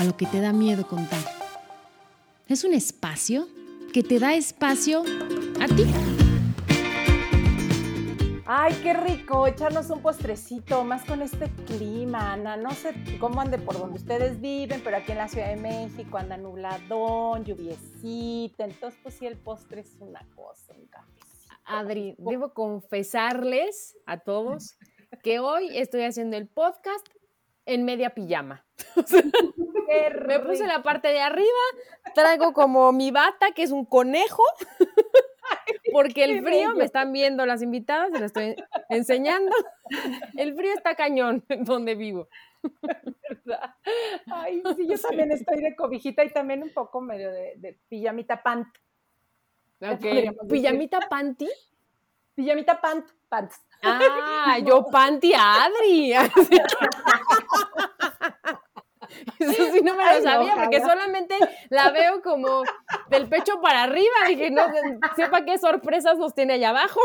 [0.00, 1.20] A lo que te da miedo contar.
[2.48, 3.46] Es un espacio
[3.92, 5.02] que te da espacio
[5.60, 5.84] a ti.
[8.46, 12.56] Ay, qué rico, echarnos un postrecito, más con este clima, Ana.
[12.56, 16.16] No sé cómo ande por donde ustedes viven, pero aquí en la Ciudad de México
[16.16, 18.64] anda nubladón, lluviecita.
[18.64, 21.54] Entonces, pues sí, el postre es una cosa, un cafecito.
[21.66, 24.78] Adri, debo confesarles a todos
[25.22, 27.06] que hoy estoy haciendo el podcast
[27.70, 28.64] en media pijama.
[30.26, 31.48] Me puse la parte de arriba,
[32.14, 34.42] traigo como mi bata, que es un conejo,
[35.92, 38.56] porque el frío, me están viendo las invitadas, se lo estoy
[38.88, 39.54] enseñando.
[40.36, 42.28] El frío está cañón donde vivo.
[43.28, 43.74] ¿Verdad?
[44.26, 48.42] Ay, sí, yo también estoy de cobijita y también un poco medio de, de pijamita
[48.42, 48.68] pant.
[49.80, 50.30] Okay.
[50.48, 51.48] ¿Pijamita panty?
[52.34, 53.60] Pijamita pant, pants.
[53.82, 56.12] Ah, yo panty Adri.
[59.38, 61.36] Eso sí no me lo Ay, no, sabía, porque solamente
[61.68, 62.62] la veo como
[63.08, 64.14] del pecho para arriba.
[64.28, 64.62] Dije, no,
[65.16, 67.00] sepa qué sorpresas nos tiene allá abajo.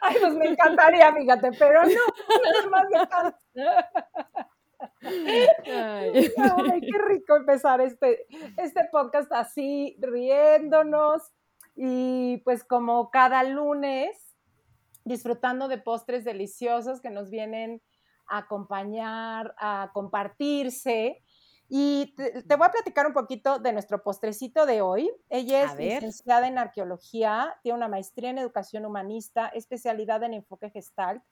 [0.00, 3.34] Ay, pues me encantaría, fíjate, pero no, más.
[5.02, 6.30] Ay,
[6.80, 11.32] qué rico empezar este, este podcast así, riéndonos
[11.76, 14.16] y pues como cada lunes,
[15.04, 17.82] disfrutando de postres deliciosos que nos vienen
[18.26, 21.22] a acompañar, a compartirse.
[21.68, 25.10] Y te, te voy a platicar un poquito de nuestro postrecito de hoy.
[25.28, 31.22] Ella es licenciada en arqueología, tiene una maestría en educación humanista, especialidad en enfoque gestalt,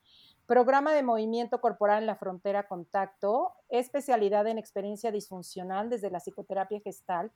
[0.47, 6.81] programa de movimiento corporal en la frontera contacto, especialidad en experiencia disfuncional desde la psicoterapia
[6.81, 7.33] gestalt,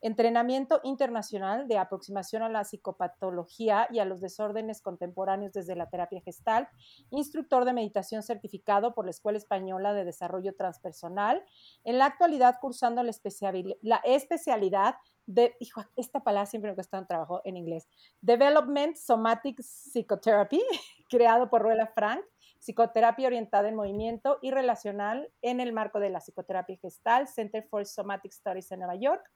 [0.00, 6.20] entrenamiento internacional de aproximación a la psicopatología y a los desórdenes contemporáneos desde la terapia
[6.20, 6.68] gestalt,
[7.10, 11.44] instructor de meditación certificado por la Escuela Española de Desarrollo Transpersonal,
[11.84, 13.10] en la actualidad cursando la,
[14.04, 14.96] especialidad
[15.26, 17.88] de, hijo, esta palabra siempre me cuesta un trabajo en inglés,
[18.20, 20.62] Development Somatic Psychotherapy,
[21.10, 22.24] creado por Ruela Frank,
[22.62, 27.84] psicoterapia orientada en movimiento y relacional en el marco de la psicoterapia gestal, Center for
[27.84, 29.28] Somatic Studies en Nueva York.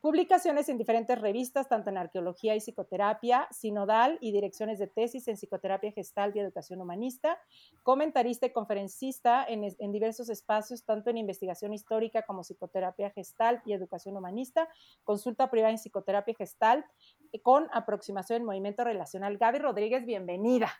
[0.00, 5.36] Publicaciones en diferentes revistas, tanto en arqueología y psicoterapia, sinodal y direcciones de tesis en
[5.36, 7.38] psicoterapia gestal y educación humanista,
[7.82, 13.74] comentarista y conferencista en, en diversos espacios, tanto en investigación histórica como psicoterapia gestal y
[13.74, 14.66] educación humanista,
[15.04, 16.86] consulta privada en psicoterapia gestal
[17.32, 19.36] eh, con aproximación en movimiento relacional.
[19.36, 20.72] Gaby Rodríguez, bienvenida.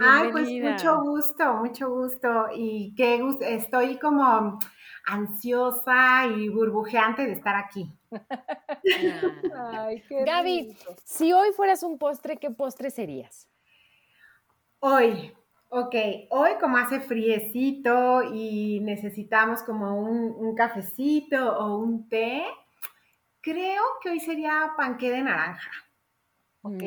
[0.00, 0.72] Ay, pues Bienvenida.
[0.72, 2.46] mucho gusto, mucho gusto.
[2.54, 4.58] Y qué gusto, estoy como
[5.06, 7.92] ansiosa y burbujeante de estar aquí.
[9.56, 10.96] Ay, qué Gaby, rico.
[11.04, 13.48] si hoy fueras un postre, ¿qué postre serías?
[14.80, 15.32] Hoy,
[15.68, 15.94] ok,
[16.30, 22.44] hoy como hace friecito y necesitamos como un, un cafecito o un té,
[23.40, 25.70] creo que hoy sería panqué de naranja.
[26.62, 26.82] Ok.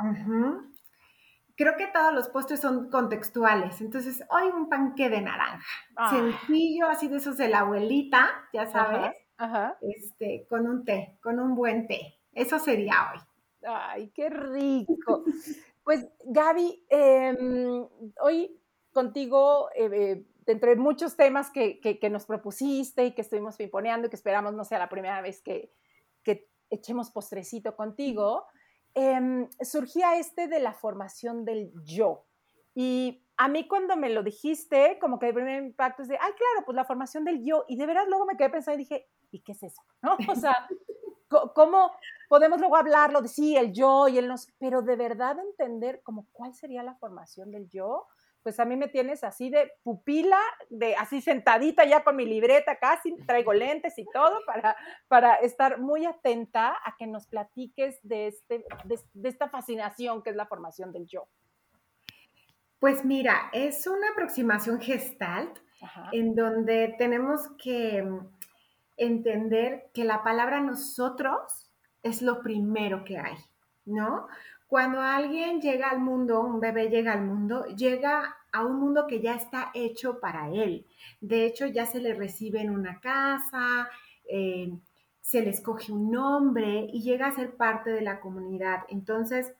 [0.00, 0.71] Ujú.
[1.56, 5.64] Creo que todos los postres son contextuales, entonces hoy un panqué de naranja.
[5.96, 6.10] Ah.
[6.10, 9.16] Sencillo, así de esos de la abuelita, ya sabes.
[9.38, 9.76] Ajá.
[9.80, 12.18] este, con un té, con un buen té.
[12.32, 13.20] Eso sería hoy.
[13.66, 15.24] Ay, qué rico.
[15.84, 17.84] Pues Gaby, em,
[18.20, 18.56] hoy
[18.92, 23.56] contigo, eh, eh, dentro de muchos temas que, que- que nos propusiste y que estuvimos
[23.56, 25.72] pimponeando y que esperamos no sea la primera vez que,
[26.22, 28.46] que echemos postrecito contigo,
[28.94, 32.26] em, surgía este de la formación del yo.
[32.74, 36.32] Y a mí cuando me lo dijiste, como que el primer impacto es de, ay,
[36.32, 37.64] claro, pues la formación del yo.
[37.68, 39.82] Y de veras luego me quedé pensando y dije, ¿y qué es eso?
[40.02, 40.16] ¿No?
[40.28, 40.68] O sea,
[41.54, 41.90] ¿cómo
[42.28, 44.36] podemos luego hablarlo de sí, el yo y el no?
[44.58, 48.06] Pero de verdad entender como cuál sería la formación del yo,
[48.42, 52.76] pues a mí me tienes así de pupila, de así sentadita ya con mi libreta
[52.76, 54.76] casi, traigo lentes y todo para,
[55.08, 60.30] para estar muy atenta a que nos platiques de, este, de, de esta fascinación que
[60.30, 61.28] es la formación del yo.
[62.78, 66.08] Pues mira, es una aproximación gestalt Ajá.
[66.10, 68.28] en donde tenemos que mm,
[68.96, 71.70] entender que la palabra nosotros
[72.02, 73.36] es lo primero que hay,
[73.84, 74.26] ¿no?
[74.72, 79.20] Cuando alguien llega al mundo, un bebé llega al mundo, llega a un mundo que
[79.20, 80.86] ya está hecho para él.
[81.20, 83.90] De hecho, ya se le recibe en una casa,
[84.24, 84.72] eh,
[85.20, 88.84] se le escoge un nombre y llega a ser parte de la comunidad.
[88.88, 89.52] Entonces,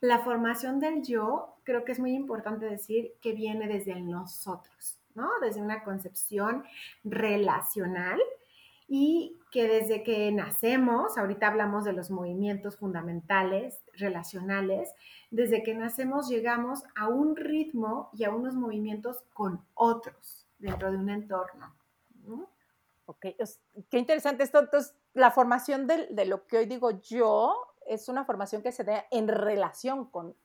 [0.00, 5.30] la formación del yo, creo que es muy importante decir que viene desde nosotros, ¿no?
[5.40, 6.64] Desde una concepción
[7.04, 8.18] relacional
[8.88, 14.94] y que desde que nacemos, ahorita hablamos de los movimientos fundamentales relacionales,
[15.30, 20.98] desde que nacemos llegamos a un ritmo y a unos movimientos con otros dentro de
[20.98, 21.74] un entorno.
[23.06, 23.26] Ok,
[23.90, 24.60] qué interesante esto.
[24.60, 27.56] Entonces, la formación de, de, lo que hoy digo yo
[27.86, 30.36] es una formación que se da en relación con,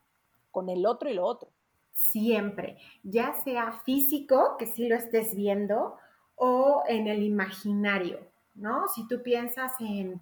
[0.51, 1.49] con el otro y lo otro.
[1.93, 5.97] Siempre, ya sea físico, que sí lo estés viendo,
[6.35, 8.19] o en el imaginario,
[8.55, 8.87] ¿no?
[8.87, 10.21] Si tú piensas en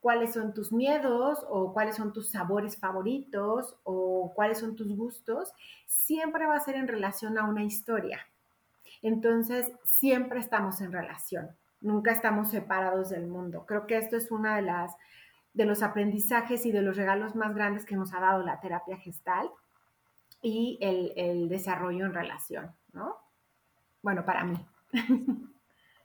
[0.00, 5.50] cuáles son tus miedos o cuáles son tus sabores favoritos o cuáles son tus gustos,
[5.86, 8.20] siempre va a ser en relación a una historia.
[9.00, 13.64] Entonces, siempre estamos en relación, nunca estamos separados del mundo.
[13.66, 14.94] Creo que esto es una de las
[15.54, 18.98] de los aprendizajes y de los regalos más grandes que nos ha dado la terapia
[18.98, 19.48] gestal
[20.42, 23.16] y el, el desarrollo en relación, ¿no?
[24.02, 24.58] Bueno, para mí.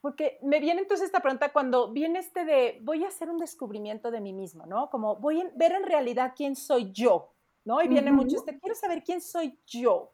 [0.01, 4.11] Porque me viene entonces esta pregunta cuando viene este de voy a hacer un descubrimiento
[4.11, 4.89] de mí mismo, ¿no?
[4.89, 7.33] Como voy a ver en realidad quién soy yo,
[7.65, 7.81] ¿no?
[7.81, 10.13] Y viene mucho este, quiero saber quién soy yo.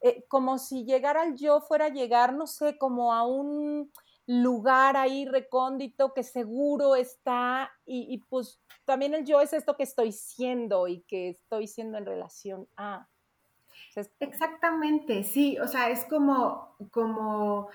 [0.00, 3.90] Eh, como si llegar al yo fuera llegar, no sé, como a un
[4.26, 9.84] lugar ahí recóndito que seguro está y, y pues también el yo es esto que
[9.84, 13.08] estoy siendo y que estoy siendo en relación a.
[14.20, 17.68] Exactamente, sí, o sea, es como, como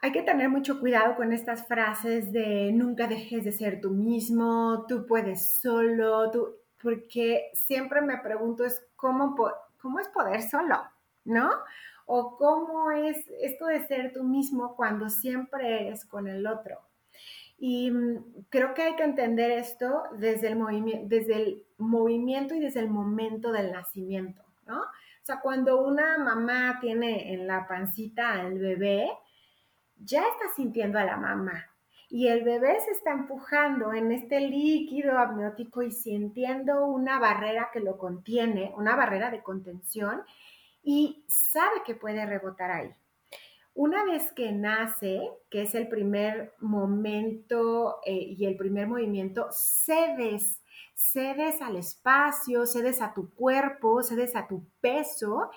[0.00, 4.86] hay que tener mucho cuidado con estas frases de nunca dejes de ser tú mismo,
[4.88, 9.34] tú puedes solo, tú, porque siempre me pregunto es cómo,
[9.80, 10.76] cómo es poder solo,
[11.24, 11.50] ¿no?
[12.06, 16.78] O cómo es esto de ser tú mismo cuando siempre eres con el otro.
[17.58, 22.60] Y mm, creo que hay que entender esto desde el, movimiento, desde el movimiento y
[22.60, 24.80] desde el momento del nacimiento, ¿no?
[24.80, 29.10] O sea, cuando una mamá tiene en la pancita al bebé,
[30.00, 31.66] ya está sintiendo a la mamá
[32.10, 37.80] y el bebé se está empujando en este líquido amniótico y sintiendo una barrera que
[37.80, 40.22] lo contiene, una barrera de contención
[40.82, 42.90] y sabe que puede rebotar ahí.
[43.74, 50.62] Una vez que nace, que es el primer momento eh, y el primer movimiento, cedes,
[50.94, 55.50] cedes al espacio, cedes a tu cuerpo, cedes a tu peso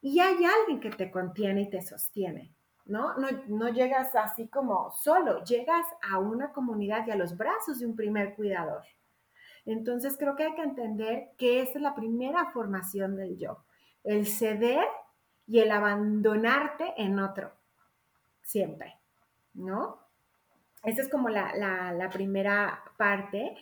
[0.00, 2.55] y hay alguien que te contiene y te sostiene.
[2.86, 3.14] ¿No?
[3.48, 3.68] ¿no?
[3.68, 8.34] llegas así como solo, llegas a una comunidad y a los brazos de un primer
[8.34, 8.82] cuidador.
[9.64, 13.64] Entonces creo que hay que entender que esta es la primera formación del yo,
[14.04, 14.86] el ceder
[15.46, 17.52] y el abandonarte en otro,
[18.42, 18.96] siempre,
[19.54, 19.98] ¿no?
[20.84, 21.52] Esa es como la,
[21.92, 23.56] la primera parte.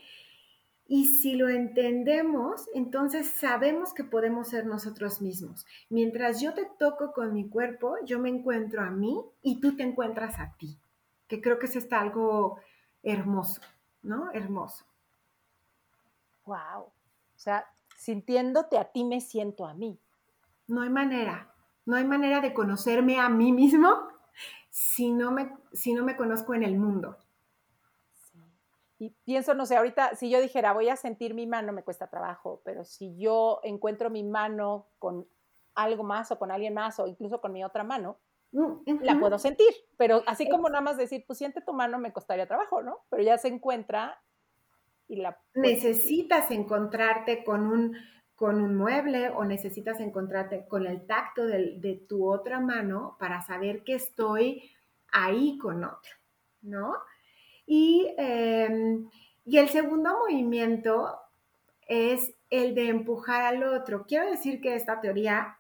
[0.87, 5.67] Y si lo entendemos, entonces sabemos que podemos ser nosotros mismos.
[5.89, 9.83] Mientras yo te toco con mi cuerpo, yo me encuentro a mí y tú te
[9.83, 10.79] encuentras a ti.
[11.27, 12.59] Que creo que es está algo
[13.03, 13.63] hermoso,
[14.03, 14.31] ¿no?
[14.33, 14.85] Hermoso.
[16.45, 16.83] Wow.
[16.83, 16.93] O
[17.37, 17.67] sea,
[17.97, 19.99] sintiéndote a ti me siento a mí.
[20.67, 21.51] No hay manera.
[21.87, 24.09] No hay manera de conocerme a mí mismo
[24.71, 27.17] si no me, si no me conozco en el mundo.
[28.99, 32.09] Y pienso, no sé, ahorita si yo dijera voy a sentir mi mano, me cuesta
[32.09, 35.27] trabajo, pero si yo encuentro mi mano con
[35.75, 38.19] algo más o con alguien más o incluso con mi otra mano,
[38.53, 39.73] mm, la puedo sentir.
[39.97, 43.05] Pero así como nada más decir, pues siente tu mano, me costaría trabajo, ¿no?
[43.11, 44.23] Pero ya se encuentra
[45.09, 45.39] y la...
[45.55, 47.97] Necesitas encontrarte con un,
[48.37, 53.43] con un mueble o necesitas encontrarte con el tacto de, de tu otra mano para
[53.43, 54.71] saber que estoy
[55.13, 56.13] ahí con otro,
[56.63, 56.95] ¿no?
[57.67, 59.09] Em,
[59.45, 61.19] y, el segundo movimiento
[61.87, 64.05] es el de empujar al otro.
[64.07, 65.57] Quiero decir que esta teoría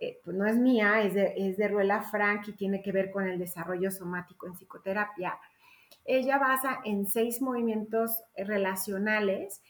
[0.00, 3.10] eh, pues no es mía, es de, es de Ruela Frank y tiene que ver
[3.10, 5.38] con el desarrollo somático en psicoterapia.
[6.04, 9.62] Ella basa en seis movimientos relacionales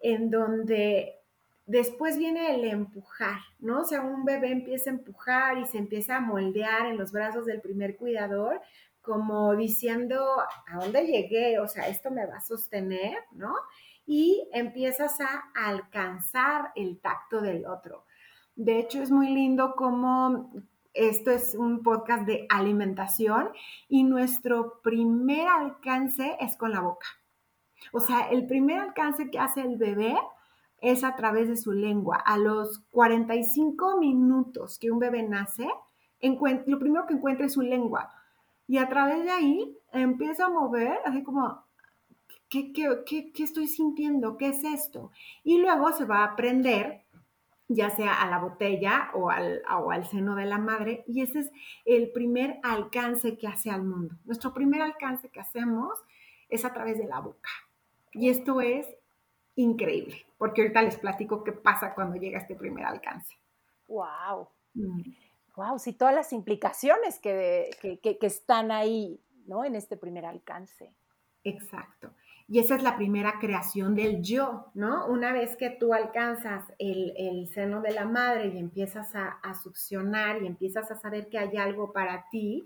[0.00, 1.21] en donde
[1.66, 3.80] después viene el empujar, ¿no?
[3.80, 7.46] O sea, un bebé empieza a empujar y se empieza a moldear en los brazos
[7.46, 8.60] del primer cuidador
[9.02, 10.24] como diciendo,
[10.66, 11.58] ¿a dónde llegué?
[11.58, 13.54] O sea, esto me va a sostener, ¿no?
[14.06, 18.04] Y empiezas a alcanzar el tacto del otro.
[18.54, 20.52] De hecho, es muy lindo como
[20.94, 23.50] esto es un podcast de alimentación
[23.88, 27.06] y nuestro primer alcance es con la boca.
[27.92, 30.14] O sea, el primer alcance que hace el bebé
[30.82, 32.16] es a través de su lengua.
[32.16, 35.66] A los 45 minutos que un bebé nace,
[36.20, 38.12] lo primero que encuentra es su lengua.
[38.68, 41.64] Y a través de ahí empieza a mover, así como,
[42.48, 44.36] ¿qué, qué, qué estoy sintiendo?
[44.36, 45.10] ¿Qué es esto?
[45.42, 47.02] Y luego se va a aprender
[47.74, 51.40] ya sea a la botella o al, o al seno de la madre, y ese
[51.40, 51.50] es
[51.84, 54.16] el primer alcance que hace al mundo.
[54.24, 55.98] Nuestro primer alcance que hacemos
[56.48, 57.50] es a través de la boca.
[58.12, 58.86] Y esto es
[59.56, 63.36] increíble, porque ahorita les platico qué pasa cuando llega este primer alcance.
[63.88, 64.48] ¡Wow!
[65.56, 65.78] ¡Wow!
[65.78, 67.70] Sí, todas las implicaciones que,
[68.02, 69.64] que, que están ahí, ¿no?
[69.64, 70.94] En este primer alcance.
[71.44, 72.12] Exacto.
[72.48, 75.06] Y esa es la primera creación del yo, ¿no?
[75.06, 80.46] Una vez que tú alcanzas el, seno de la madre y empiezas a, succionar y
[80.46, 82.64] empiezas a saber que hay algo para ti,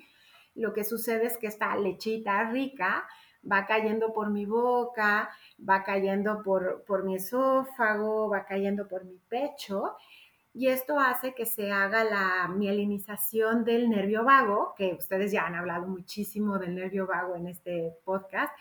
[0.55, 3.07] lo que sucede es que esta lechita rica
[3.51, 9.19] va cayendo por mi boca, va cayendo por, por mi esófago, va cayendo por mi
[9.29, 9.97] pecho.
[10.53, 15.55] Y esto hace que se haga la mielinización del nervio vago, que ustedes ya han
[15.55, 18.53] hablado muchísimo del nervio vago en este podcast,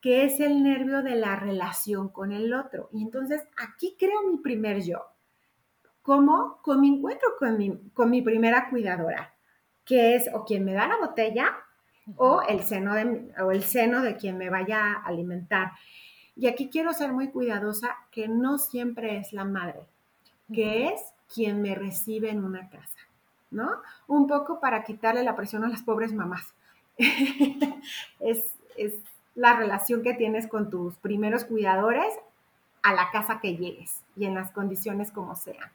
[0.00, 2.88] que es el nervio de la relación con el otro.
[2.92, 5.04] Y entonces aquí creo mi primer yo.
[6.02, 6.60] ¿Cómo?
[6.62, 9.34] Con mi encuentro con mi, con mi primera cuidadora,
[9.84, 11.56] que es o quien me da la botella
[12.16, 15.72] o el, seno de, o el seno de quien me vaya a alimentar.
[16.40, 19.86] Y aquí quiero ser muy cuidadosa que no siempre es la madre,
[20.50, 22.96] que es quien me recibe en una casa,
[23.50, 23.68] ¿no?
[24.06, 26.54] Un poco para quitarle la presión a las pobres mamás.
[28.20, 28.42] es,
[28.78, 28.94] es
[29.34, 32.14] la relación que tienes con tus primeros cuidadores
[32.80, 35.70] a la casa que llegues y en las condiciones como sean.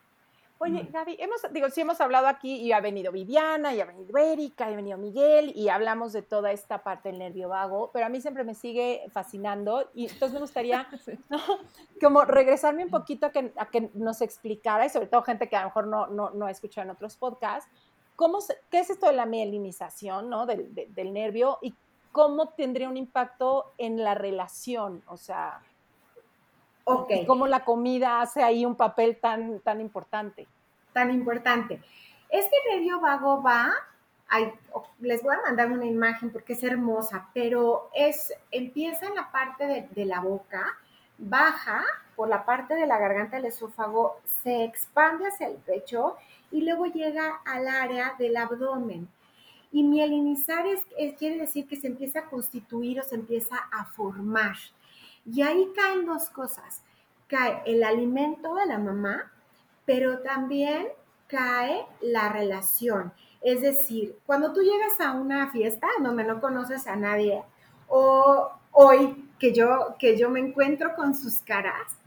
[0.57, 4.17] Oye, Gaby, hemos, digo, sí hemos hablado aquí y ha venido Viviana, y ha venido
[4.17, 8.05] Erika, y ha venido Miguel, y hablamos de toda esta parte del nervio vago, pero
[8.05, 10.87] a mí siempre me sigue fascinando, y entonces me gustaría
[12.01, 15.57] como regresarme un poquito a que, a que, nos explicara, y sobre todo gente que
[15.57, 17.69] a lo mejor no, no, no ha escuchado en otros podcasts,
[18.15, 20.45] ¿cómo ¿qué es esto de la mielinización ¿no?
[20.45, 21.75] del, del nervio y
[22.13, 25.61] cómo tendría un impacto en la relación, o sea,
[26.85, 27.25] okay.
[27.25, 30.47] cómo la comida hace ahí un papel tan, tan importante.
[30.93, 31.81] Tan importante.
[32.29, 33.73] Este nervio vago va,
[34.99, 39.65] les voy a mandar una imagen porque es hermosa, pero es, empieza en la parte
[39.67, 40.77] de, de la boca,
[41.17, 41.83] baja
[42.15, 46.15] por la parte de la garganta del esófago, se expande hacia el pecho
[46.51, 49.07] y luego llega al área del abdomen.
[49.71, 50.79] Y mielinizar es,
[51.17, 54.55] quiere decir que se empieza a constituir o se empieza a formar.
[55.25, 56.81] Y ahí caen dos cosas.
[57.27, 59.31] Cae el alimento de la mamá,
[59.85, 60.87] pero también
[61.27, 63.13] cae la relación.
[63.41, 67.43] Es decir, cuando tú llegas a una fiesta donde no conoces a nadie,
[67.87, 71.97] o hoy que yo, que yo me encuentro con sus caras,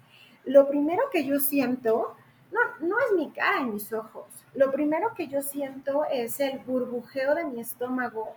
[0.44, 2.16] lo primero que yo siento
[2.50, 4.26] no, no es mi cara en mis ojos.
[4.54, 8.34] Lo primero que yo siento es el burbujeo de mi estómago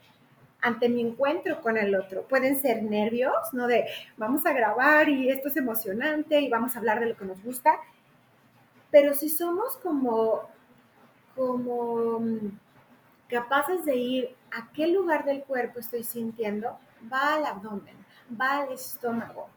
[0.62, 2.24] ante mi encuentro con el otro.
[2.24, 3.68] Pueden ser nervios, ¿no?
[3.68, 3.88] De
[4.18, 7.44] vamos a grabar y esto es emocionante y vamos a hablar de lo que nos
[7.44, 7.80] gusta.
[8.91, 10.50] Pero si somos como,
[11.36, 12.60] como mm,
[13.27, 16.77] capaces de ir a qué lugar del cuerpo estoy sintiendo,
[17.12, 17.96] va al abdomen,
[18.39, 19.50] va al estómago.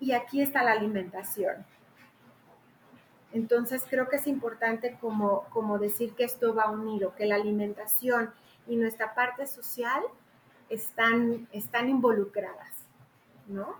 [0.00, 1.64] Y aquí está la alimentación.
[3.32, 8.32] Entonces creo que es importante como, como decir que esto va unido, que la alimentación
[8.66, 10.02] y nuestra parte social
[10.68, 12.72] están, están involucradas,
[13.46, 13.74] ¿no?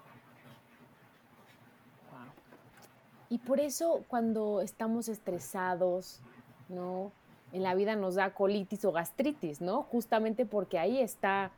[3.31, 6.21] Y por eso cuando estamos estresados,
[6.69, 7.11] ¿no?
[7.53, 9.83] En la vida nos da colitis o gastritis, ¿no?
[9.83, 11.51] Justamente porque ahí está,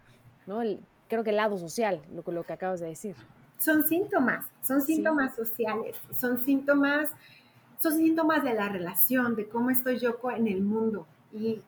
[0.47, 0.63] ¿no?
[0.63, 3.17] El, creo que el lado social, lo, lo que acabas de decir.
[3.59, 7.11] Son síntomas, son síntomas sociales, son síntomas
[7.79, 11.61] son síntomas de la relación, de cómo estoy yo en el mundo y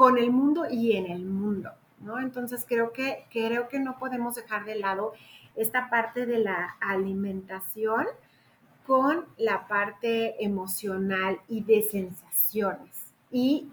[0.00, 2.20] con el mundo y en el mundo, ¿no?
[2.20, 5.12] Entonces creo que, creo que no podemos dejar de lado
[5.56, 8.06] esta parte de la alimentación
[8.86, 13.70] con la parte emocional y de sensaciones y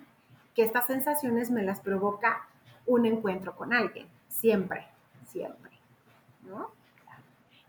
[0.53, 2.45] que estas sensaciones me las provoca
[2.85, 4.85] un encuentro con alguien, siempre,
[5.29, 5.71] siempre,
[6.41, 6.71] ¿no?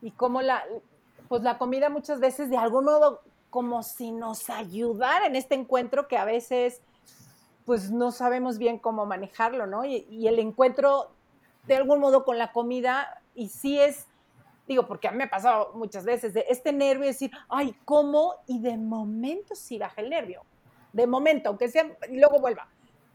[0.02, 0.64] Y como la,
[1.28, 6.08] pues la comida muchas veces de algún modo como si nos ayudara en este encuentro
[6.08, 6.82] que a veces
[7.68, 9.84] pues no sabemos bien cómo manejarlo, ¿no?
[9.84, 11.10] Y, el encuentro
[11.66, 14.06] de algún modo con la comida y sí es,
[14.66, 18.36] digo, porque a mí me ha pasado muchas veces, de este nervio decir, ay, ¿cómo?
[18.46, 20.46] Y de momento sí baja el nervio,
[20.94, 22.68] de momento, aunque sea, y luego vuelva.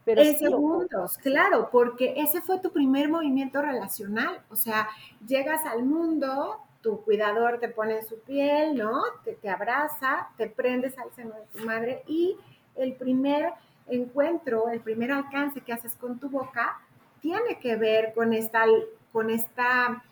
[0.04, 4.88] Pero en segundos, claro, porque ese fue tu primer movimiento relacional, o sea,
[5.26, 9.02] llegas al mundo, tu cuidador te pone en su piel, ¿no?
[9.24, 12.36] Te, te abraza, te prendes al seno de tu madre y
[12.76, 13.52] el primer
[13.88, 16.80] encuentro, el primer alcance que haces con tu boca
[17.20, 18.64] tiene que ver con esta,
[19.12, 20.02] con esta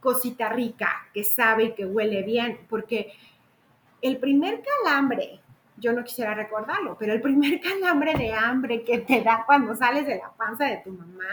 [0.00, 3.12] cosita rica que sabe y que huele bien, porque
[4.02, 5.40] el primer calambre,
[5.76, 10.06] yo no quisiera recordarlo, pero el primer calambre de hambre que te da cuando sales
[10.06, 11.28] de la panza de tu mamá,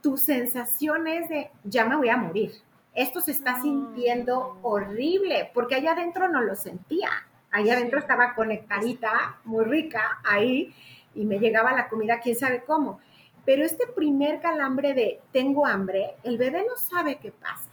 [0.00, 2.52] tu sensación es de, ya me voy a morir.
[2.94, 7.10] Esto se está sintiendo horrible, porque allá adentro no lo sentía.
[7.54, 10.74] Allá adentro estaba conectadita, muy rica, ahí,
[11.14, 12.98] y me llegaba la comida, quién sabe cómo.
[13.44, 17.70] Pero este primer calambre de tengo hambre, el bebé no sabe qué pasa.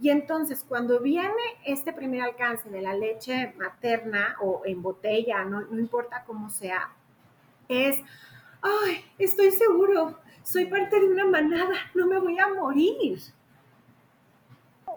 [0.00, 5.62] Y entonces cuando viene este primer alcance de la leche materna o en botella, no,
[5.76, 6.92] importa cómo sea,
[7.66, 8.00] es,
[8.62, 13.18] ay, estoy seguro, soy parte de una manada, no me voy a morir.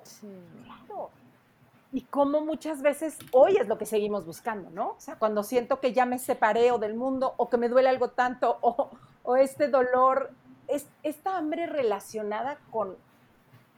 [0.03, 0.27] Sí.
[0.63, 1.09] Claro.
[1.93, 4.91] Y como muchas veces hoy es lo que seguimos buscando, ¿no?
[4.91, 7.89] O sea, cuando siento que ya me separé o del mundo o que me duele
[7.89, 8.91] algo tanto o,
[9.23, 10.31] o este dolor,
[10.67, 12.95] es esta hambre relacionada con,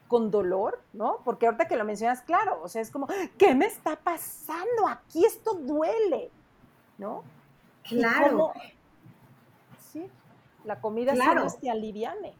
[0.07, 1.21] con dolor, ¿no?
[1.25, 4.87] Porque ahorita que lo mencionas, claro, o sea, es como, ¿qué me está pasando?
[4.87, 6.29] Aquí esto duele,
[6.99, 7.23] ¿no?
[7.83, 8.53] Claro.
[9.91, 10.07] sí,
[10.65, 11.49] la comida claro.
[11.49, 12.35] se aliviane.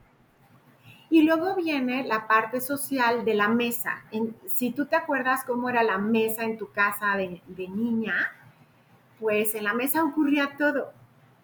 [1.14, 4.04] Y luego viene la parte social de la mesa.
[4.48, 8.16] si tú te acuerdas cómo era la mesa en tu casa de, de niña,
[9.20, 10.92] pues en la mesa ocurría todo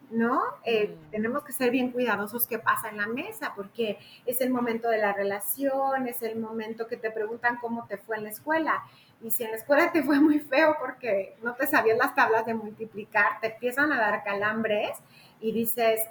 [0.09, 0.41] ¿no?
[0.63, 1.11] Eh, mm.
[1.11, 4.97] tenemos que ser bien cuidadosos qué pasa en la mesa, porque es el momento de
[4.97, 8.83] la relación, es el momento que te preguntan cómo te fue en la escuela.
[9.21, 12.45] Y si en la escuela te fue muy feo porque no te sabías las tablas
[12.45, 14.97] de multiplicar, te empiezan a dar calambres
[15.39, 16.01] y dices,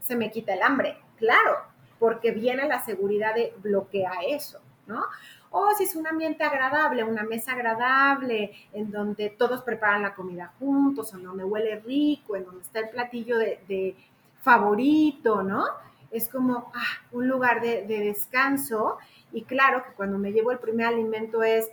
[0.00, 0.98] se me quita el hambre.
[1.16, 1.67] Claro,
[1.98, 5.02] porque viene la seguridad de bloquear eso, ¿no?
[5.50, 10.52] o si es un ambiente agradable, una mesa agradable, en donde todos preparan la comida
[10.58, 13.96] juntos, en donde huele rico, en donde está el platillo de,
[14.42, 15.64] favorito, ¿no?
[16.10, 18.98] Es como ah, un lugar de, de, descanso
[19.32, 21.68] y claro que cuando me llevo el primer alimento es,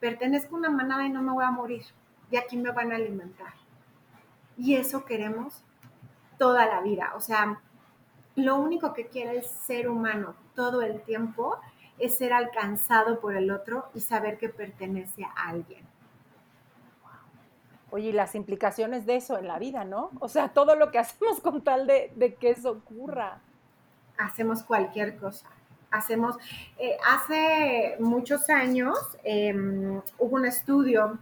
[0.00, 1.84] pertenezco a una manada y no me voy a morir,
[2.30, 3.54] y aquí me van a alimentar.
[4.58, 5.62] Y eso queremos
[6.36, 7.60] toda la vida, o sea,
[8.44, 11.58] lo único que quiere el ser humano todo el tiempo
[11.98, 15.84] es ser alcanzado por el otro y saber que pertenece a alguien.
[17.90, 20.10] Oye, y las implicaciones de eso en la vida, ¿no?
[20.20, 23.40] O sea, todo lo que hacemos con tal de, que eso ocurra.
[24.16, 25.48] Hacemos cualquier cosa.
[25.90, 26.36] Hacemos,
[26.78, 31.18] eh, hace muchos años em, hubo un estudio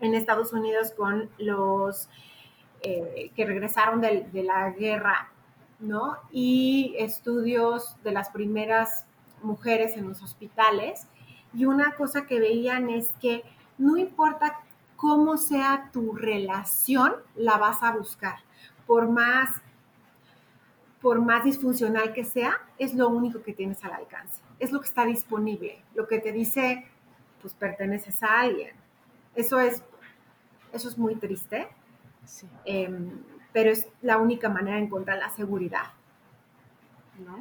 [0.00, 2.08] en Estados Unidos con los
[2.82, 5.30] eh, que regresaron de, de la guerra,
[5.84, 6.16] ¿no?
[6.32, 9.06] Y estudios de las primeras
[9.42, 11.06] mujeres en los hospitales
[11.54, 13.44] y una cosa que veían es que
[13.78, 14.60] no importa
[14.96, 18.36] cómo sea tu relación, la vas a buscar.
[18.86, 19.50] Por más,
[21.00, 24.40] por más disfuncional que sea, es lo único que tienes al alcance.
[24.58, 25.82] Es lo que está disponible.
[25.94, 26.86] Lo que te dice,
[27.42, 28.72] pues perteneces a alguien.
[29.34, 29.82] Eso es,
[30.72, 31.68] eso es muy triste.
[32.64, 33.22] Em,
[33.54, 35.86] pero es la única manera de encontrar la seguridad.
[37.24, 37.36] ¿no?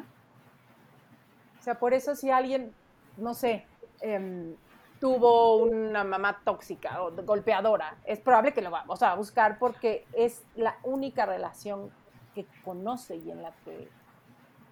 [1.59, 2.71] O sea, por eso si alguien,
[3.17, 3.65] no sé,
[3.99, 4.55] em,
[4.99, 10.43] tuvo una mamá tóxica o golpeadora, es probable que lo vamos a buscar porque es
[10.55, 11.89] la única relación
[12.35, 13.89] que conoce y en la que...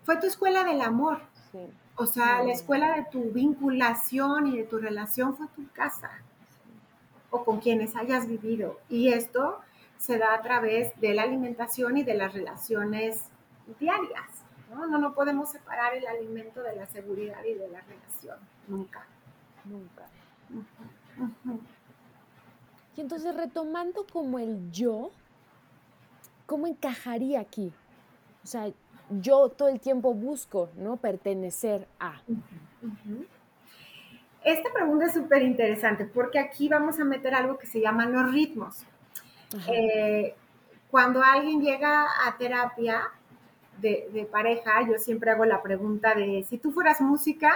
[0.03, 1.21] Fue tu escuela del amor.
[1.51, 1.59] Sí.
[1.95, 6.11] O sea, la escuela de tu vinculación y de tu relación fue tu casa
[7.31, 8.79] o con quienes hayas vivido.
[8.89, 9.59] Y esto
[10.01, 13.21] se da a través de la alimentación y de las relaciones
[13.79, 14.43] diarias.
[14.71, 14.87] ¿no?
[14.87, 19.05] No, podemos separar el alimento de la seguridad y de la relación, nunca,
[19.63, 20.07] nunca.
[22.97, 25.11] Y entonces retomando como el yo,
[26.47, 27.71] ¿cómo encajaría aquí?
[28.43, 28.71] O sea,
[29.11, 30.97] yo todo el tiempo busco, ¿no?
[30.97, 32.19] Pertenecer a.
[34.43, 38.33] Esta pregunta es súper interesante porque aquí vamos a meter algo que se llaman los
[38.33, 38.83] ritmos.
[39.67, 40.35] Eh,
[40.89, 43.09] cuando alguien llega a terapia,
[43.81, 47.51] de, pareja, yo siempre hago la pregunta de, si tú fueras música,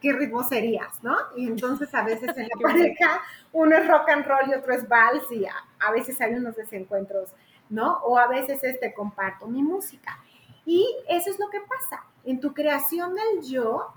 [0.00, 1.02] ¿qué ritmo serías?
[1.02, 1.16] ¿no?
[1.36, 3.20] Y entonces a veces en la pareja
[3.52, 7.28] uno es rock and roll y otro es vals y a, veces hay unos desencuentros,
[7.70, 7.98] ¿no?
[7.98, 10.18] O a veces este comparto mi música.
[10.64, 12.04] Y eso es lo que pasa.
[12.24, 13.88] En tu creación del yo,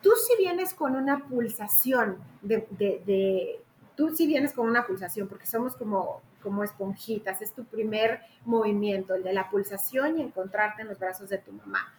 [0.00, 3.60] tú si vienes con una pulsación de, de
[3.94, 7.42] tú si vienes con una pulsación, porque somos como como esponjitas.
[7.42, 11.50] Es tu primer movimiento, el de la pulsación y encontrarte en los brazos de tu
[11.50, 11.92] mamá.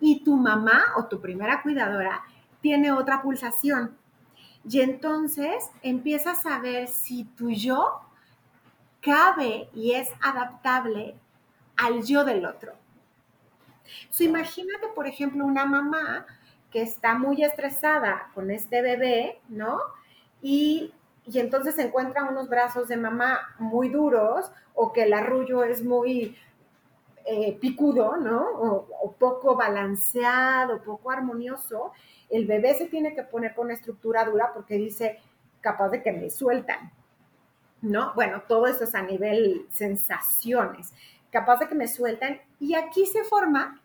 [0.00, 2.22] Y tu mamá o tu primera cuidadora
[2.60, 3.96] tiene otra pulsación.
[4.68, 8.00] Y entonces empiezas a ver si tu yo
[9.00, 11.14] cabe y es adaptable
[11.76, 12.72] al yo del otro.
[14.10, 16.26] So, imagínate, por ejemplo, una mamá
[16.72, 19.78] que está muy estresada con este bebé, ¿no?
[20.42, 20.92] Y,
[21.26, 26.36] y entonces encuentra unos brazos de mamá muy duros o que el arrullo es muy
[27.24, 28.48] eh, picudo, ¿no?
[28.52, 31.92] O, poco balanceado, poco armonioso,
[32.28, 35.18] el bebé se tiene que poner con una estructura dura porque dice,
[35.60, 36.92] capaz de que me sueltan,
[37.80, 38.12] ¿no?
[38.14, 40.92] Bueno, todo eso es a nivel sensaciones,
[41.32, 43.80] capaz de que me sueltan y aquí se forman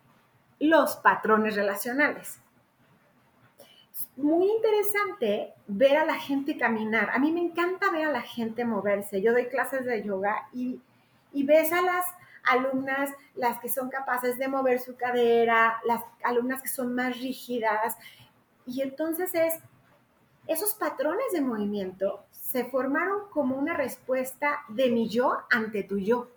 [0.60, 2.40] los patrones relacionales.
[4.22, 7.10] Muy interesante ver a la gente caminar.
[7.10, 9.20] A mí me encanta ver a la gente moverse.
[9.22, 10.80] Yo doy clases de yoga y,
[11.34, 12.06] y ves a las
[12.44, 17.98] alumnas, las que son capaces de mover su cadera, las alumnas que son más rígidas.
[18.68, 19.56] Y entonces es,
[20.48, 26.30] esos patrones de movimiento se formaron como una respuesta de mi yo ante tu yo.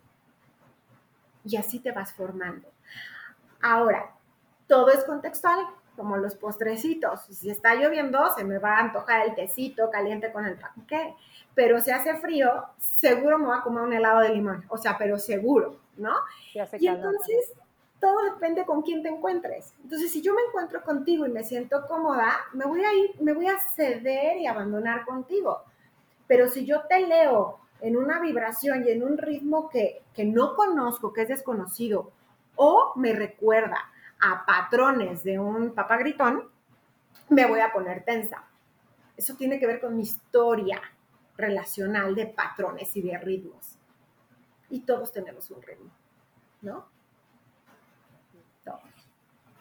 [1.45, 2.67] Y así te vas formando.
[3.61, 4.15] Ahora,
[4.67, 7.23] todo es contextual, como los postrecitos.
[7.31, 11.15] Si está lloviendo, se me va a antojar el tecito caliente con el panque.
[11.55, 14.65] Pero si hace frío, seguro me voy a comer un helado de limón.
[14.69, 15.77] O sea, pero seguro.
[15.97, 16.13] ¿no?
[16.79, 17.53] Y entonces
[18.01, 19.73] todo depende con quién te encuentres.
[19.83, 23.33] Entonces, si yo me encuentro contigo y me siento cómoda, me voy a ir, me
[23.33, 25.63] voy a ceder y abandonar contigo.
[26.27, 30.55] Pero si yo te leo en una vibración y en un ritmo que, que no
[30.55, 32.11] conozco, que es desconocido,
[32.57, 36.51] o me recuerda a patrones de un papá gritón,
[37.29, 38.45] me voy a poner tensa.
[39.17, 40.81] Eso tiene que ver con mi historia
[41.37, 43.79] relacional de patrones y de ritmos
[44.75, 45.91] y todos tenemos un ritmo,
[46.63, 46.87] ¿no?
[48.65, 48.81] Todos.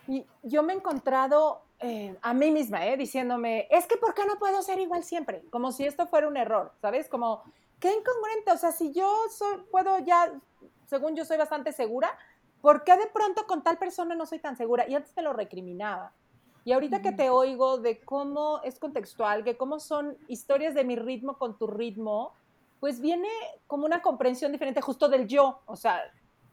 [0.08, 2.98] Y yo me he encontrado eh, a mí misma, ¿eh?
[2.98, 5.44] Diciéndome, es que ¿por qué no puedo ser igual siempre?
[5.52, 7.08] Como si esto fuera un error, ¿sabes?
[7.10, 7.44] Como,
[7.80, 10.34] qué incongruente, o sea, si yo soy, puedo ya,
[10.88, 12.18] según yo soy bastante segura,
[12.64, 14.86] ¿por qué de pronto con tal persona no soy tan segura?
[14.88, 16.14] Y antes te lo recriminaba.
[16.64, 20.96] Y ahorita que te oigo de cómo es contextual, que cómo son historias de mi
[20.96, 22.32] ritmo con tu ritmo,
[22.80, 23.28] pues viene
[23.68, 26.00] como una comprensión diferente justo del yo, o sea,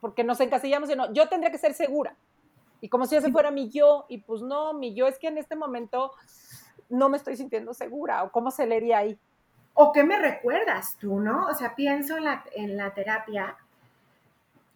[0.01, 2.17] porque nos encasillamos en, no, yo tendría que ser segura.
[2.81, 5.39] Y como si ese fuera mi yo, y pues no, mi yo es que en
[5.39, 6.11] este momento
[6.89, 9.17] no me estoy sintiendo segura, o cómo se leería ahí.
[9.75, 11.47] O qué me recuerdas tú, ¿no?
[11.47, 13.57] O sea, pienso en la, en la terapia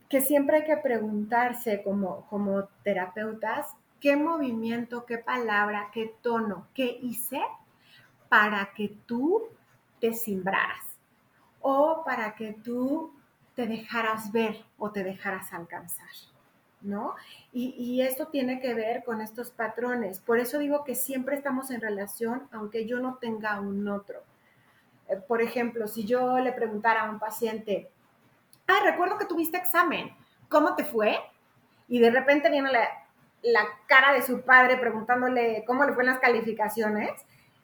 [0.09, 3.69] que siempre hay que preguntarse como, como terapeutas,
[4.01, 7.41] qué movimiento, qué palabra, qué tono, qué hice
[8.29, 9.45] para que tú
[10.01, 10.85] te simbraras
[11.61, 13.15] o para que tú
[13.55, 16.09] te dejaras ver o te dejaras alcanzar,
[16.83, 17.15] ¿no?
[17.53, 20.21] Y, esto tiene que ver con estos patrones.
[20.21, 24.23] Por eso digo que siempre estamos en relación, aunque yo no tenga un otro.
[25.09, 27.91] Eh, por ejemplo, si yo le preguntara a un paciente,
[28.69, 30.15] ah, recuerdo que tuviste examen,
[30.49, 31.19] ¿cómo te fue?
[31.89, 32.89] Y de repente viene la,
[33.43, 37.13] la cara de su padre preguntándole cómo le fue en las calificaciones,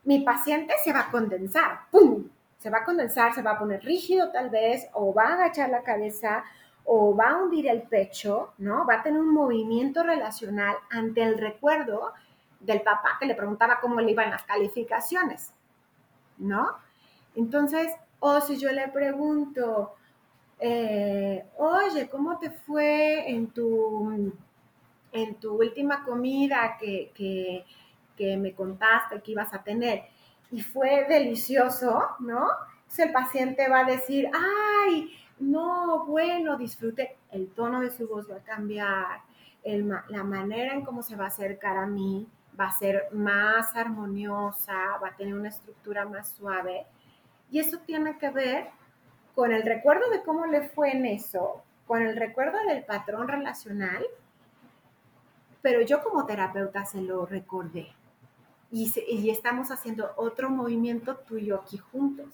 [0.05, 2.25] mi paciente se va a condensar, ¡pum!
[2.61, 5.71] se va a condensar, se va a poner rígido tal vez, o va a agachar
[5.71, 6.45] la cabeza,
[6.85, 8.87] o va a hundir el pecho, ¿no?
[8.87, 12.13] Va a tener un movimiento relacional ante el recuerdo
[12.61, 15.55] del papá que le preguntaba cómo le iban las calificaciones,
[16.37, 16.77] ¿no?
[17.35, 19.95] Entonces, o si yo le pregunto,
[20.61, 24.33] eh, oye, ¿cómo te fue en tu,
[25.13, 27.65] en tu última comida que, que,
[28.17, 30.05] que me contaste que ibas a tener?
[30.51, 32.49] y fue delicioso, ¿no?
[32.83, 37.17] Entonces el paciente va a decir, ay, no, bueno, disfrute.
[37.31, 39.21] El tono de su voz va a cambiar,
[39.65, 42.27] la manera en cómo se va a acercar a mí
[42.59, 46.87] va a ser más armoniosa, va a tener una estructura más suave.
[47.51, 48.71] Y eso tiene que ver
[49.41, 54.05] con el recuerdo de cómo le fue en eso, con el recuerdo del patrón relacional,
[55.63, 57.89] pero yo como terapeuta se lo recordé
[58.71, 62.29] y, estamos haciendo otro movimiento tuyo aquí juntos,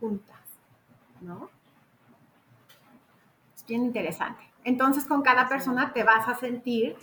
[0.00, 0.40] juntas,
[1.20, 1.48] ¿no?
[3.54, 4.42] Es bien interesante.
[4.64, 6.96] Entonces con cada persona te vas a sentir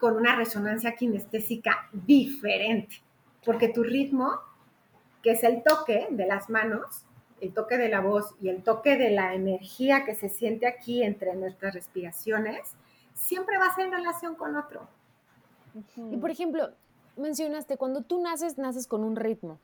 [0.00, 2.96] con una resonancia kinestésica diferente,
[3.44, 4.40] porque tu ritmo,
[5.22, 7.04] que es el toque de las manos,
[7.40, 11.02] el toque de la voz y el toque de la energía que se siente aquí
[11.02, 12.74] entre nuestras respiraciones,
[13.14, 14.88] siempre va a ser en relación con otro.
[16.10, 16.70] Y por ejemplo,
[17.16, 19.58] mencionaste, cuando tú naces, naces con un ritmo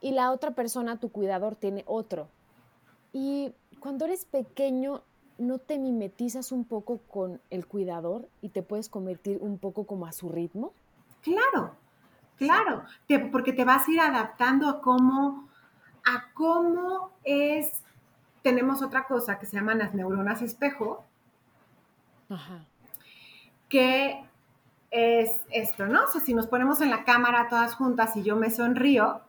[0.00, 2.28] y la otra persona, tu cuidador, tiene otro.
[3.12, 5.02] Y cuando eres pequeño,
[5.38, 10.06] ¿no te mimetizas un poco con el cuidador y te puedes convertir un poco como
[10.06, 10.72] a su ritmo?
[11.22, 11.74] Claro,
[12.46, 12.84] Claro,
[13.30, 15.49] porque te vas a ir adaptando a cómo,
[16.04, 17.82] a cómo es.
[18.42, 21.04] Tenemos otra cosa que se llaman las neuronas espejo,
[22.28, 22.64] Ajá.
[23.68, 24.24] que
[24.90, 26.04] es esto, ¿no?
[26.04, 29.20] O sea, si nos ponemos en la cámara todas juntas y yo me sonrío,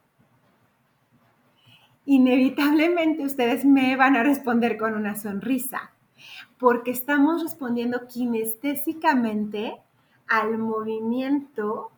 [2.06, 5.92] inevitablemente ustedes me van a responder con una sonrisa,
[6.58, 9.78] porque estamos respondiendo kinestésicamente
[10.28, 11.92] al movimiento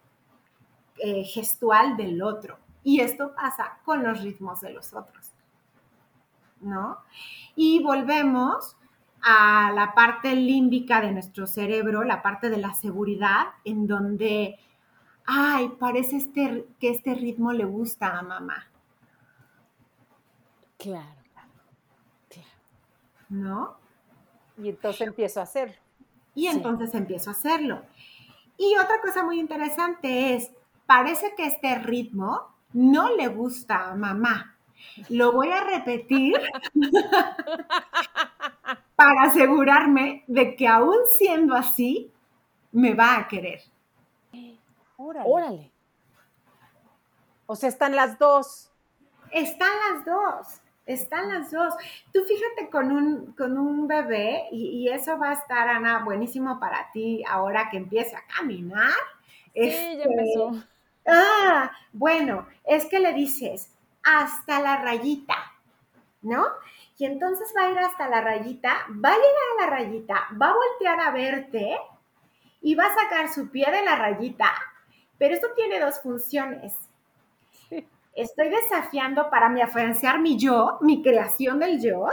[0.98, 2.58] eh, gestual del otro.
[2.84, 5.32] Y esto pasa con los ritmos de los otros.
[6.62, 7.00] ¿No?
[7.56, 8.76] Y volvemos
[9.22, 14.60] a la parte límbica de nuestro cerebro, la parte de la seguridad, en donde,
[15.26, 18.68] ay, parece este, que este ritmo le gusta a mamá.
[20.78, 21.50] Claro, claro.
[23.30, 23.78] ¿No?
[24.58, 25.76] Y entonces empiezo a hacerlo.
[26.36, 27.82] Y entonces empiezo a hacerlo.
[28.58, 30.52] Y otra cosa muy interesante es,
[30.86, 34.56] parece que este ritmo no le gusta a mamá.
[35.10, 36.34] Lo voy a repetir
[38.96, 42.12] para asegurarme de que aún siendo así,
[42.72, 43.62] me va a querer.
[44.98, 45.72] Órale.
[47.46, 48.72] O sea, están las dos.
[49.32, 50.62] Están las dos.
[50.86, 51.74] Están las dos.
[52.12, 56.92] Tú fíjate con un, con un bebé y, eso va a estar, Ana, buenísimo para
[56.92, 58.92] ti ahora que empiece a caminar.
[59.54, 60.64] Sí, ya este, empezó.
[61.08, 63.72] Ah, bueno, es que le dices
[64.04, 65.36] hasta la rayita,
[66.22, 66.46] ¿no?
[66.98, 70.50] Y entonces va a ir hasta la rayita, va a llegar a la rayita, va
[70.50, 71.78] a voltear a verte
[72.62, 74.52] y va a sacar su pie de la rayita.
[75.18, 76.74] Pero esto tiene dos funciones
[78.16, 82.08] estoy desafiando para mi afianzar mi yo, mi creación del yo,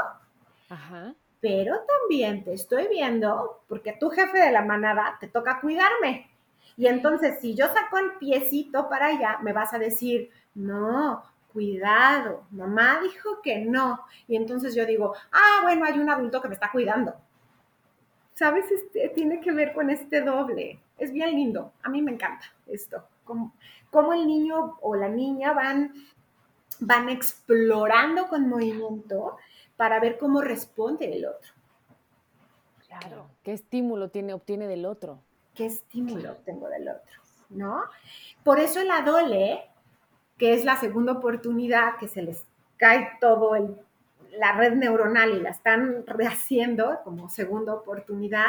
[0.68, 1.14] Ajá.
[1.40, 6.29] pero también te estoy viendo porque tu jefe de la manada te toca cuidarme.
[6.76, 12.44] Y entonces, si yo saco el piecito para allá, me vas a decir, no, cuidado,
[12.50, 14.00] mamá dijo que no.
[14.28, 17.14] Y entonces yo digo, ah, bueno, hay un adulto que me está cuidando.
[18.34, 18.70] ¿Sabes?
[18.70, 20.80] Este, tiene que ver con este doble.
[20.96, 21.72] Es bien lindo.
[21.82, 23.04] A mí me encanta esto.
[23.24, 25.94] Cómo el niño o la niña van,
[26.80, 29.36] van explorando con movimiento
[29.76, 31.52] para ver cómo responde el otro.
[32.86, 35.22] Claro, ¿qué estímulo tiene, obtiene del otro?
[35.60, 37.20] ¿Qué estímulo obtengo del otro?
[37.50, 37.82] ¿No?
[38.42, 39.60] Por eso el adole,
[40.38, 42.46] que es la segunda oportunidad que se les
[42.78, 43.76] cae todo el,
[44.30, 48.46] la red neuronal y la están rehaciendo como segunda oportunidad,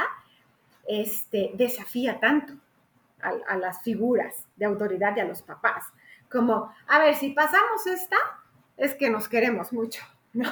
[0.88, 2.54] este, desafía tanto
[3.22, 5.84] a, las figuras de autoridad y a los papás.
[6.32, 8.16] Como, a ver, si pasamos esta,
[8.78, 10.50] es que nos queremos mucho, ¿no?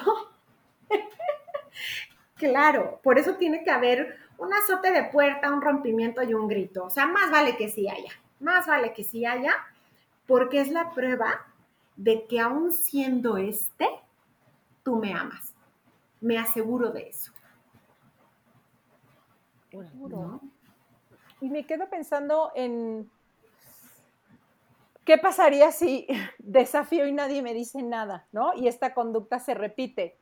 [2.36, 6.86] claro, por eso tiene que haber un azote de puerta, un rompimiento y un grito.
[6.86, 9.54] O sea, más vale que sí haya, más vale que sí haya,
[10.28, 11.46] porque es la prueba
[11.96, 13.88] de que aún siendo este,
[14.84, 15.54] tú me amas.
[16.22, 17.32] Me aseguro de eso.
[19.72, 20.42] ¿No?
[21.42, 23.10] y me quedo pensando en
[25.06, 26.08] qué pasaría si
[26.40, 28.54] desafío y nadie me dice nada, ¿no?
[28.56, 30.18] Y esta conducta se repite.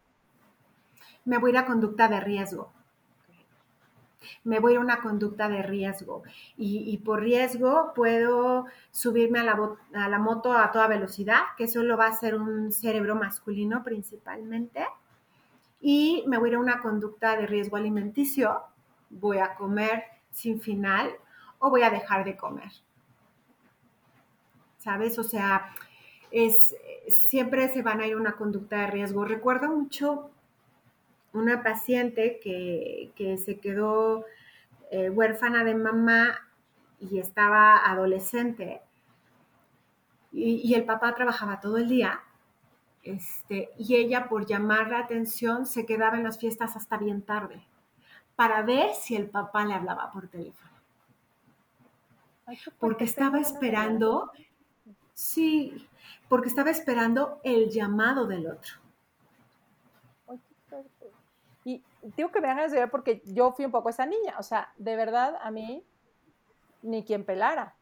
[1.25, 2.71] Me voy a ir a conducta de riesgo.
[4.43, 6.23] Me voy a una conducta de riesgo.
[6.57, 11.83] Y, por riesgo puedo subirme a la, a la moto a toda velocidad, que eso
[11.83, 14.85] lo va a hacer un cerebro masculino principalmente.
[15.79, 18.63] Y me voy a una conducta de riesgo alimenticio.
[19.09, 21.11] Voy a comer sin final
[21.59, 22.71] o voy a dejar de comer.
[24.77, 25.17] ¿Sabes?
[25.19, 25.73] O sea,
[26.31, 26.75] es,
[27.07, 29.25] siempre se van a ir a una conducta de riesgo.
[29.25, 30.31] Recuerdo mucho
[31.33, 34.25] una paciente que, se quedó
[34.91, 36.39] eh, huérfana de mamá
[36.99, 38.81] y estaba adolescente
[40.31, 42.21] y, el papá trabajaba todo el día
[43.03, 47.65] este, y ella por llamar la atención se quedaba en las fiestas hasta bien tarde
[48.35, 50.69] para ver si el papá le hablaba por teléfono.
[52.79, 54.31] porque estaba esperando,
[55.13, 55.87] sí,
[56.29, 58.73] porque estaba esperando el llamado del otro.
[61.65, 61.83] Y
[62.15, 64.95] digo que me hagan ver porque yo fui un poco esa niña, o sea, de
[64.95, 65.83] verdad a mí
[66.81, 67.75] ni quien pelara.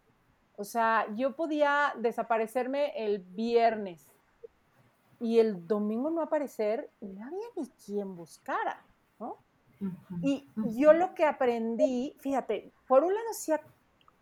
[0.57, 4.07] O sea, yo podía desaparecerme el viernes
[5.19, 8.81] y el domingo no aparecer y no había ni quien buscara,
[9.19, 9.37] ¿no?
[10.21, 13.51] Y yo lo que aprendí, fíjate, por un lado sí,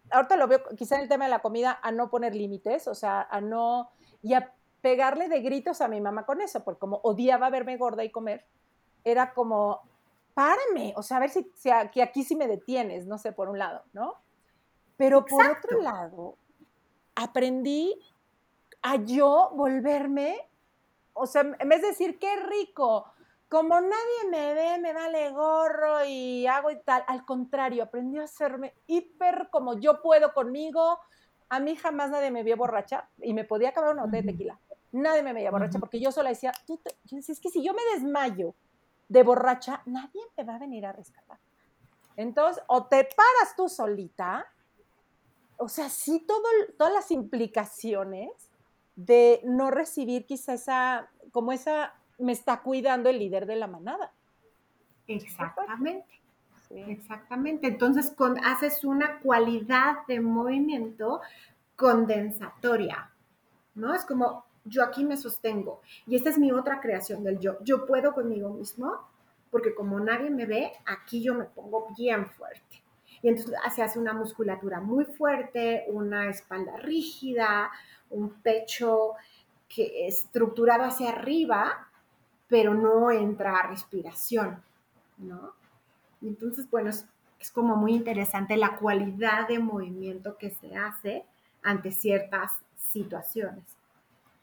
[0.09, 2.95] ahorita lo veo quizá en el tema de la comida, a no poner límites, o
[2.95, 3.89] sea, a no,
[4.21, 8.03] y a pegarle de gritos a mi mamá con eso, porque como odiaba verme gorda
[8.03, 8.45] y comer,
[9.03, 9.81] era como,
[10.33, 13.49] párame, o sea, a ver si, si aquí, aquí sí me detienes, no sé, por
[13.49, 14.15] un lado, ¿no?
[14.97, 16.37] Pero por otro lado,
[17.15, 17.99] aprendí
[18.81, 20.37] a yo volverme,
[21.13, 23.13] o sea, en vez de decir, qué rico,
[23.53, 28.23] como nadie me ve, me vale gorro y hago y tal, al contrario, aprendí a
[28.23, 30.97] hacerme hiper como yo puedo conmigo.
[31.49, 34.59] A mí jamás nadie me vio borracha y me podía acabar una botella de tequila.
[34.91, 37.75] Nadie me veía borracha porque yo sola decía, tú yo decía, es que si yo
[37.75, 38.55] me desmayo
[39.13, 41.37] de borracha, nadie me va a venir a rescatar.
[42.17, 44.47] Entonces, o te paras tú solita,
[45.57, 46.41] o sea, sí, todo,
[46.79, 48.31] todas las implicaciones
[48.95, 54.11] de no recibir quizá esa, como esa me está cuidando el líder de la manada.
[55.07, 56.21] Exactamente.
[56.71, 57.67] Exactamente.
[57.67, 61.21] Entonces con, haces una cualidad de movimiento
[61.75, 63.11] condensatoria,
[63.75, 63.93] ¿no?
[63.93, 67.57] Es como yo aquí me sostengo y esta es mi otra creación del yo.
[67.63, 69.07] Yo puedo conmigo mismo
[69.51, 72.81] porque como nadie me ve, aquí yo me pongo bien fuerte.
[73.21, 77.71] Y entonces se hace una musculatura muy fuerte, una espalda rígida,
[78.09, 79.13] un pecho
[79.69, 81.87] que estructurado hacia arriba
[82.53, 84.61] pero no entra respiración,
[85.17, 85.53] ¿no?
[86.21, 87.07] Entonces, bueno, es,
[87.51, 91.25] como muy interesante la cualidad de movimiento que se hace
[91.63, 93.63] ante ciertas situaciones.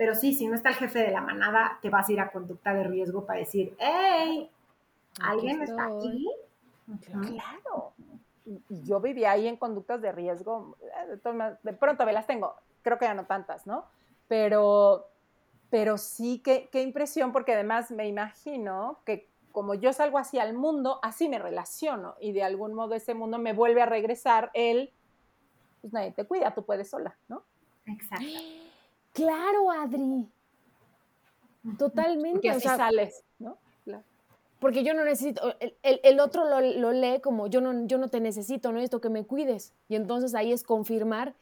[0.00, 2.32] Pero sí, si no está el jefe de la manada, te vas a ir a
[2.32, 4.50] conducta de riesgo para decir, ¡hey!
[5.20, 6.26] ¿Alguien está aquí?
[7.10, 7.92] Claro.
[8.46, 10.78] Y yo vivía ahí en conductas de riesgo.
[10.80, 11.18] Eh,
[11.62, 13.84] de pronto me las tengo, creo que ya no tantas, ¿no?
[14.26, 15.06] Pero
[15.68, 20.54] pero sí, qué, qué impresión, porque además me imagino que como yo salgo así al
[20.54, 24.94] mundo, así me relaciono y de algún modo ese mundo me vuelve a regresar el,
[25.82, 27.42] pues nadie te cuida, tú puedes sola, ¿no?
[27.84, 28.24] Exacto.
[29.12, 30.29] Claro, Adri.
[31.79, 32.33] Totalmente.
[32.33, 33.59] Porque así sales, ¿no?
[33.85, 34.05] Claro.
[34.59, 38.20] Porque yo no necesito, el, otro lo, lo, lee como yo no, yo no te
[38.20, 39.73] necesito, no esto que me cuides.
[39.88, 41.35] Y entonces ahí es confirmar,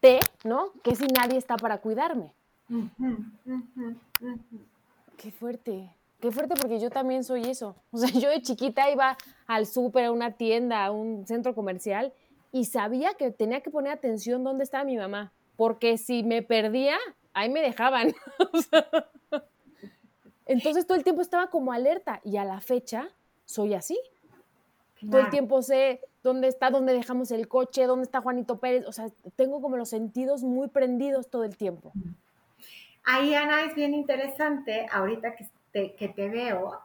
[0.00, 0.72] te, ¿no?
[0.82, 2.32] Que si nadie está para cuidarme.
[5.16, 5.90] Qué fuerte,
[6.20, 7.76] qué fuerte porque yo también soy eso.
[7.90, 12.12] O sea, yo de chiquita iba al súper, a una tienda, a un centro comercial
[12.52, 16.96] y sabía que tenía que poner atención dónde estaba mi mamá, porque si me perdía,
[17.32, 18.14] ahí me dejaban.
[20.46, 23.08] entonces todo el tiempo estaba como alerta y a la fecha
[23.44, 23.98] soy así.
[25.10, 28.86] Todo el tiempo sé dónde está, dónde dejamos el coche, dónde está Juanito Pérez.
[28.86, 31.92] O sea, tengo como los sentidos muy prendidos todo el tiempo.
[33.04, 36.80] Ahí, Ana, es bien interesante, ahorita que te, que te veo,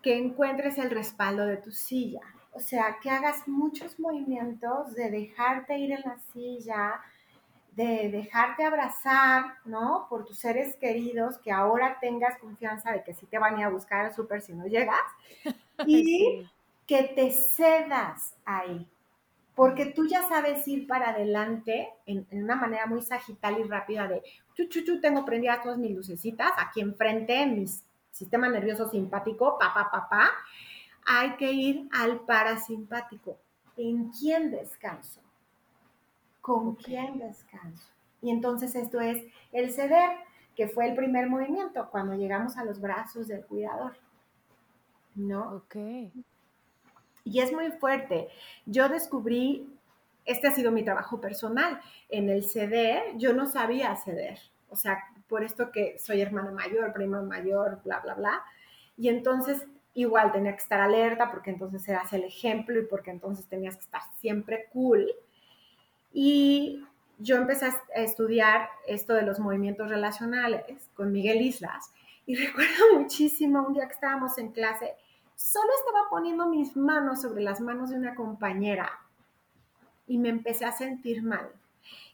[0.00, 2.22] que encuentres el respaldo de tu silla.
[2.52, 7.00] O sea, que hagas muchos movimientos de dejarte ir en la silla,
[7.76, 10.06] de dejarte abrazar, ¿no?
[10.08, 13.64] Por tus seres queridos, que ahora tengas confianza de que sí te van a ir
[13.64, 15.02] a buscar al súper si no llegas,
[15.86, 16.48] y
[16.86, 18.88] que te cedas ahí,
[19.54, 24.22] porque tú ya sabes ir para adelante en, una manera muy sagital y rápida de,
[24.54, 27.66] chu, chu, chu, tengo prendidas todas mis lucecitas aquí enfrente, en mi
[28.10, 30.30] sistema nervioso simpático, pa, pa, pa, pa.
[31.06, 33.38] Hay que ir al parasimpático.
[33.76, 35.23] ¿En quién descanso?
[36.44, 37.88] ¿Con quién descanso?
[38.20, 40.10] Y entonces esto es el ceder,
[40.54, 43.96] que fue el primer movimiento, cuando llegamos a los brazos del cuidador.
[45.14, 45.56] ¿No?
[45.56, 45.76] Ok
[47.24, 48.28] y es muy fuerte.
[48.66, 49.66] Yo descubrí,
[50.24, 54.98] este ha sido mi trabajo personal, en el ceder, yo no sabía ceder, o sea,
[55.28, 58.42] por esto que soy hermana mayor, prima mayor, bla, bla, bla.
[58.96, 63.46] Y entonces igual tenía que estar alerta porque entonces eras el ejemplo y porque entonces
[63.46, 65.10] tenías que estar siempre cool.
[66.14, 66.82] Y
[67.18, 71.92] yo empecé a estudiar esto de los movimientos relacionales con Miguel Islas
[72.24, 74.94] y recuerdo muchísimo un día que estábamos en clase
[75.36, 78.88] Solo estaba poniendo mis manos sobre las manos de una compañera
[80.06, 81.50] y me empecé a sentir mal.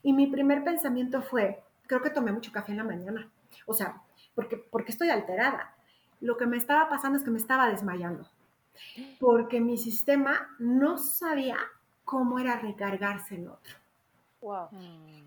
[0.01, 3.29] Y mi primer pensamiento fue, creo que tomé mucho café en la mañana.
[3.67, 4.01] O sea,
[4.33, 5.75] porque, porque estoy alterada.
[6.19, 8.27] Lo que me estaba pasando es que me estaba desmayando.
[9.19, 11.57] Porque mi sistema no sabía
[12.05, 13.75] cómo era recargarse en otro.
[14.41, 14.69] Wow.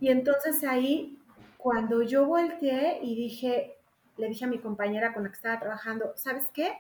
[0.01, 1.19] Y entonces ahí,
[1.57, 3.77] cuando yo volteé y dije,
[4.17, 6.73] le dije a mi compañera con la que estaba trabajando, ¿sabes qué?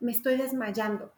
[0.00, 1.12] me estoy desmayando.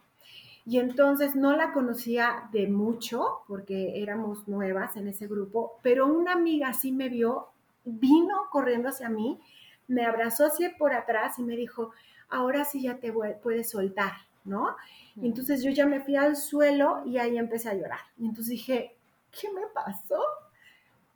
[0.67, 6.33] Y entonces no la conocía de mucho porque éramos nuevas en ese grupo, pero una
[6.33, 7.49] amiga sí me vio,
[7.85, 9.41] vino corriendo hacia mí,
[9.89, 11.93] me abrazó así por atrás y me dijo,
[12.29, 14.13] ahora sí ya te puedes soltar,
[14.45, 14.77] ¿no?
[15.17, 18.01] Y entonces yo ya me fui al suelo y ahí empecé a llorar.
[18.17, 18.97] Y entonces dije,
[19.33, 20.23] ¿qué me pasó?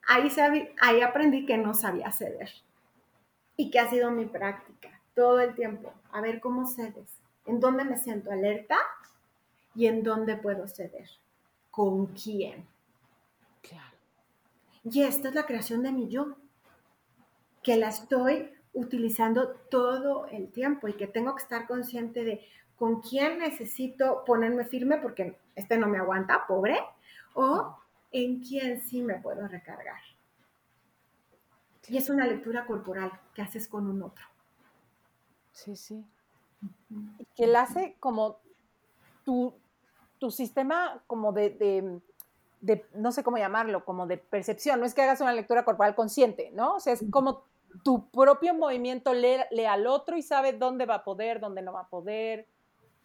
[0.06, 0.28] Ahí,
[0.80, 2.50] ahí aprendí que no sabía ceder
[3.56, 7.84] y que ha sido mi práctica todo el tiempo, a ver cómo cedes en dónde
[7.84, 8.76] me siento alerta
[9.74, 11.08] y en dónde puedo ceder.
[11.70, 12.66] ¿Con quién?
[13.62, 13.96] Claro.
[14.84, 16.36] Y esta es la creación de mi yo,
[17.62, 22.46] que la estoy utilizando todo el tiempo y que tengo que estar consciente de
[22.76, 26.78] con quién necesito ponerme firme porque este no me aguanta, pobre,
[27.34, 27.76] o
[28.14, 30.00] en quién sí me puedo recargar.
[31.88, 34.24] Y es una lectura corporal que haces con un otro.
[35.50, 36.06] Sí, sí.
[37.34, 38.38] Que la hace como
[39.24, 39.52] tu,
[40.18, 42.00] tu sistema como de,
[42.60, 44.78] de, no sé cómo llamarlo, como de percepción.
[44.78, 46.76] No es que hagas una lectura corporal consciente, ¿no?
[46.76, 47.42] O sea, es como
[47.82, 51.72] tu propio movimiento lee, lee al otro y sabe dónde va a poder, dónde no
[51.72, 52.46] va a poder.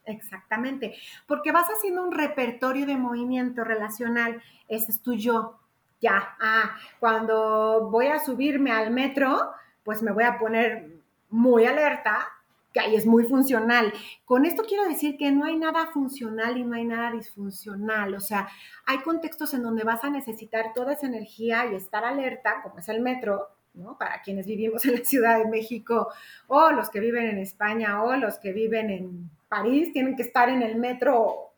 [0.10, 0.96] Exactamente,
[1.28, 4.42] porque vas haciendo un repertorio de movimiento relacional.
[4.68, 5.60] Ese es tu yo.
[6.02, 9.52] Ya, ah, cuando voy a subirme al metro,
[9.84, 10.90] pues me voy a poner
[11.30, 12.28] muy alerta,
[12.74, 13.94] que ahí es muy funcional.
[14.26, 18.16] Con esto quiero decir que no hay nada funcional y no hay nada disfuncional.
[18.16, 18.48] O sea,
[18.86, 22.90] hay contextos en donde vas a necesitar toda esa energía y estar alerta, como es
[22.90, 23.98] el metro, ¿no?
[23.98, 26.10] Para quienes vivimos en la Ciudad de México
[26.48, 30.50] o los que viven en España o los que viven en París, tienen que estar
[30.50, 31.54] en el metro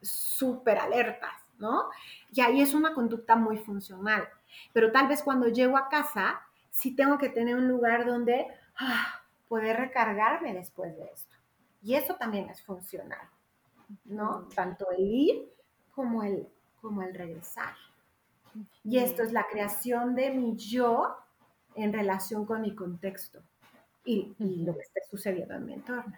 [0.00, 1.90] súper alertas, ¿no?
[2.32, 4.28] Y ahí es una conducta muy funcional.
[4.72, 8.46] Pero tal vez cuando llego a casa, sí tengo que tener un lugar donde
[8.78, 11.34] ah, poder recargarme después de esto.
[11.82, 13.28] Y eso también es funcional,
[14.04, 14.48] ¿no?
[14.54, 15.52] Tanto el ir
[15.94, 16.48] como el,
[16.80, 17.74] como el regresar.
[18.84, 21.16] Y esto es la creación de mi yo
[21.74, 23.42] en relación con mi contexto
[24.04, 26.16] y, lo que esté sucediendo en mi entorno.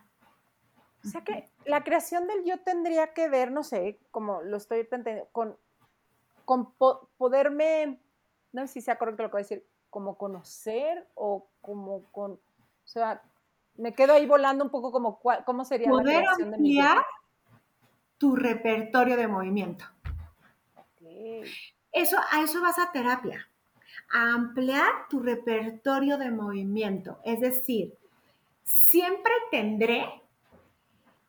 [1.07, 4.81] O sea que la creación del yo tendría que ver, no sé, como lo estoy
[4.81, 5.57] entendiendo, con,
[6.45, 6.73] con
[7.17, 8.01] poderme,
[8.53, 12.33] no sé si sea correcto lo que voy a decir, como conocer o como con,
[12.33, 12.39] o
[12.89, 13.23] sea,
[13.77, 16.85] me quedo ahí volando un poco como cómo sería la creación de mi yo.
[18.19, 19.85] tu repertorio de movimiento.
[21.93, 23.49] Eso, a eso vas a terapia
[24.11, 27.19] ampliar tu repertorio de movimiento.
[27.25, 27.97] Es decir,
[28.63, 30.23] siempre tendré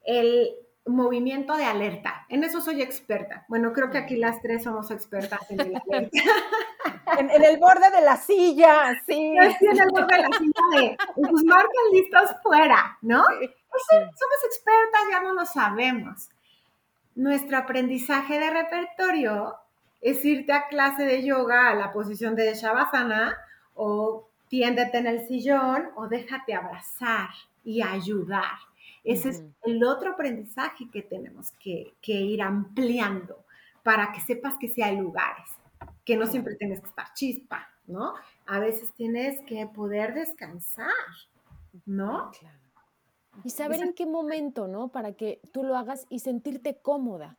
[0.08, 0.56] el
[0.88, 2.26] movimiento de alerta.
[2.30, 3.46] En eso soy experta.
[3.50, 6.18] Bueno, creo que aquí las tres somos expertas en el alerta.
[7.20, 9.36] en, el borde de la silla, sí.
[9.60, 9.66] sí.
[9.66, 13.22] en el borde de la silla de, pues marcan listos fuera, ¿no?
[13.22, 16.30] Somos expertas, ya no lo sabemos.
[17.16, 19.56] Nuestro aprendizaje de repertorio
[20.02, 23.38] es irte a clase de yoga a la posición de Shavasana
[23.76, 27.30] o tiéndete en el sillón o déjate abrazar
[27.64, 28.67] y ayudar.
[29.08, 33.46] Ese es el otro aprendizaje que tenemos que, ir ampliando
[33.82, 35.50] para que sepas que sí hay lugares,
[36.04, 38.16] que no siempre tienes que estar chispa, ¿no?
[38.46, 40.92] A veces tienes que poder descansar,
[41.86, 42.32] ¿no?
[43.46, 44.90] Y saber en qué momento, ¿no?
[44.90, 47.38] Para que tú lo hagas y sentirte cómoda.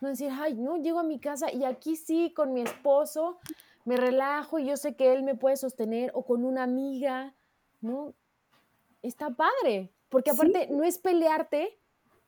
[0.00, 3.38] No decir, ay, no, llego a mi casa y aquí sí, con mi esposo,
[3.84, 7.34] me relajo y yo sé que él me puede sostener o con una amiga,
[7.82, 8.14] ¿no?
[9.02, 11.76] Está padre, porque aparte no es pelearte,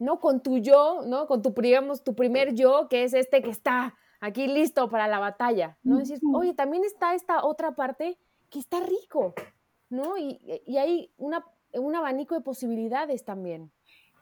[0.01, 0.18] ¿no?
[0.18, 1.28] Con tu yo, ¿no?
[1.28, 5.20] Con tu, digamos, tu primer yo, que es este que está aquí listo para la
[5.20, 5.99] batalla, ¿no?
[5.99, 8.18] Decir, oye, también está esta otra parte
[8.51, 9.35] que está rico,
[9.91, 10.16] ¿no?
[10.16, 13.70] Y, y hay una, un abanico de posibilidades también.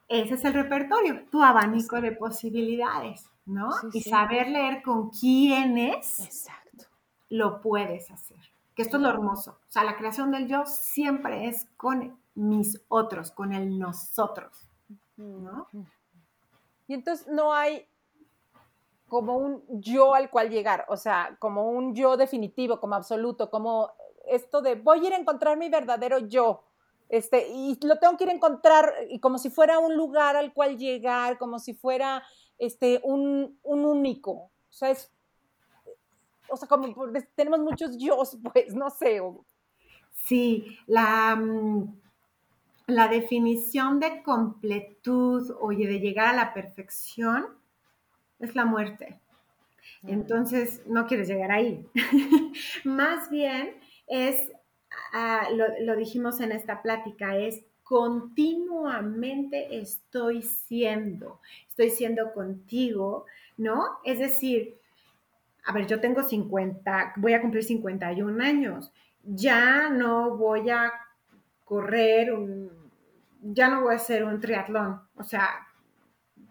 [0.08, 3.32] Ese es el repertorio, tu abanico de posibilidades.
[3.44, 3.70] ¿no?
[3.92, 6.86] y saber leer con quiénes Exacto.
[7.28, 8.38] lo puedes hacer.
[8.74, 9.58] Que esto es lo hermoso.
[9.68, 14.68] O sea, la creación del yo siempre es con mis otros, con el nosotros,
[15.16, 15.66] ¿no?
[16.89, 17.87] Y entonces no hay
[19.09, 23.91] como un yo al cual llegar, o sea, como un yo definitivo, como absoluto, como
[24.26, 26.64] esto de voy a ir a encontrar mi verdadero yo,
[27.12, 30.55] este, y lo tengo que ir a encontrar y como si fuera un lugar al
[30.55, 32.22] cual llegar, como si fuera
[32.57, 34.30] este, un, único.
[34.33, 35.12] O sea, es,
[36.49, 36.89] o sea, como
[37.35, 39.20] tenemos muchos yo, pues, no sé.
[40.11, 42.01] Sí, la, mm,
[42.87, 47.47] la definición de completud o de llegar a la perfección
[48.41, 49.18] es la muerte.
[50.07, 51.87] Entonces, no quieres llegar ahí.
[52.85, 53.76] Más bien
[54.07, 54.51] es,
[55.12, 63.26] ah, lo, lo dijimos en esta plática, es continuamente estoy siendo, estoy siendo contigo,
[63.57, 63.99] ¿no?
[64.05, 64.76] Es decir,
[65.64, 70.93] a ver, yo tengo 50, voy a cumplir 51 años, ya no voy a
[71.64, 72.32] correr,
[73.42, 75.48] ya no voy a hacer un triatlón, o sea,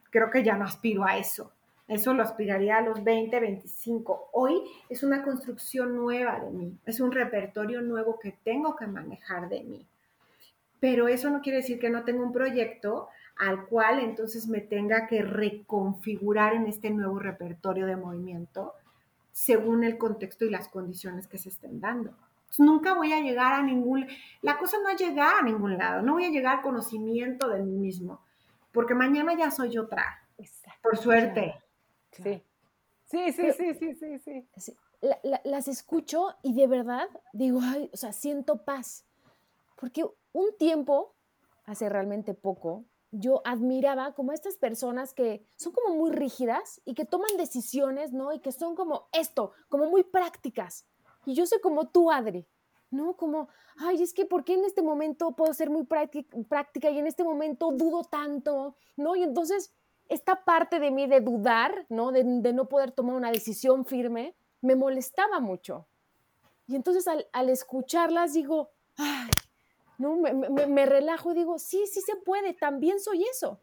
[0.09, 1.51] creo que ya no aspiro a eso.
[1.88, 4.30] Eso lo aspiraría a los 20, 25.
[4.32, 9.49] Hoy es una construcción nueva de mí, es un repertorio nuevo que tengo que manejar
[9.49, 9.86] de mí
[10.82, 13.07] pero eso no quiere decir que no tenga un proyecto
[13.38, 18.74] al cual entonces me tenga que reconfigurar en este nuevo repertorio de movimiento
[19.32, 22.14] según el contexto y las condiciones que se estén dando.
[22.58, 24.08] Nunca voy a llegar a ningún,
[24.41, 27.62] la cosa no es llegar a ningún lado, no voy a llegar al conocimiento de
[27.62, 28.22] mí mismo,
[28.72, 30.22] porque mañana ya soy otra,
[30.82, 31.56] por suerte.
[32.12, 32.43] Sí.
[33.06, 34.78] Sí, sí, sí, sí, sí, sí.
[35.43, 39.06] las escucho y de verdad digo, ay, o sea, siento paz.
[39.76, 41.14] Porque un tiempo,
[41.66, 47.04] hace realmente poco, yo admiraba como estas personas que son como muy rígidas y que
[47.04, 48.32] toman decisiones, ¿no?
[48.32, 50.86] Y que son como esto, como muy prácticas.
[51.26, 52.48] Y yo soy como tú, Adri,
[52.90, 53.16] ¿no?
[53.16, 57.08] Como, ay, es que ¿por qué en este momento puedo ser muy práctica y en
[57.08, 59.16] este momento dudo tanto, ¿no?
[59.16, 59.74] Y entonces
[60.10, 62.12] esta parte de mí de dudar, ¿no?
[62.12, 65.88] De, no poder tomar una decisión firme, me molestaba mucho.
[66.68, 69.30] Y entonces al, al escucharlas digo, ay,
[70.02, 70.18] ¿no?
[70.18, 73.62] Me, relajo y digo, sí, sí se puede, también soy eso.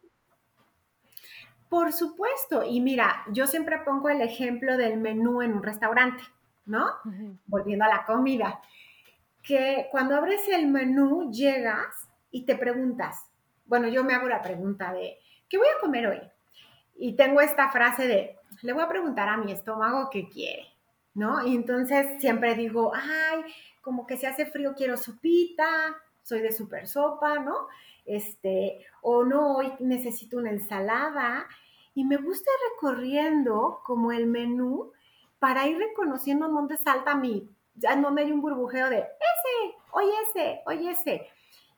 [1.69, 6.23] Por supuesto, y mira, yo siempre pongo el ejemplo del menú en un restaurante,
[6.69, 6.87] ¿no?
[7.47, 8.61] Volviendo a la comida,
[9.43, 13.17] que cuando abres el menú llegas y te preguntas,
[13.67, 16.21] bueno, yo me hago la pregunta de, ¿qué voy a comer hoy?
[16.97, 20.67] Y tengo esta frase de, le voy a preguntar a mi estómago qué quiere,
[21.15, 21.47] ¿no?
[21.47, 23.45] Y entonces siempre digo, ay,
[23.81, 27.69] como que se hace frío, quiero sopita, soy de super sopa, ¿no?
[28.05, 31.47] Este, o no, hoy necesito una ensalada.
[31.95, 34.93] Y me gusta recorriendo como el menú
[35.39, 40.63] para ir reconociendo dónde salta mi, ya donde hay un burbujeo de ese, hoy ese,
[40.67, 41.29] hoy ese.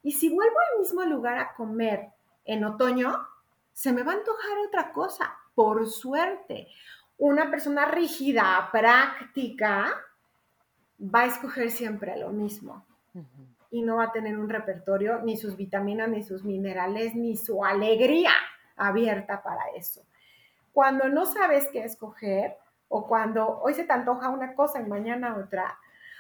[0.03, 2.11] Y si vuelvo al mismo lugar a comer
[2.45, 3.27] en otoño,
[3.73, 6.69] se me va a antojar otra cosa, por suerte.
[7.19, 9.95] Una persona rígida, práctica,
[11.03, 12.87] va a escoger siempre lo mismo
[13.71, 17.65] y no va a tener un repertorio, ni sus vitaminas, ni sus minerales, ni su
[17.65, 18.33] alegría
[18.77, 20.03] abierta para eso.
[20.73, 22.57] Cuando no sabes qué escoger,
[22.91, 25.79] o cuando hoy se te antoja una cosa y mañana otra,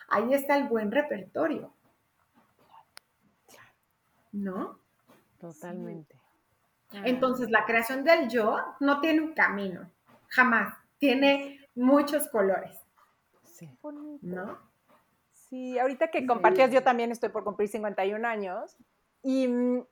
[0.09, 1.75] ahí está el buen repertorio.
[4.33, 4.79] ¿No?
[5.41, 6.16] Totalmente.
[6.93, 9.91] Entonces, la creación del yo no tiene un camino,
[10.29, 10.73] jamás.
[10.99, 12.79] Tiene muchos colores.
[13.43, 13.68] Sí.
[14.23, 14.59] ¿No?
[15.33, 18.77] Sí, ahorita que compartías, yo también estoy por cumplir 51 años
[19.25, 19.85] y, mm,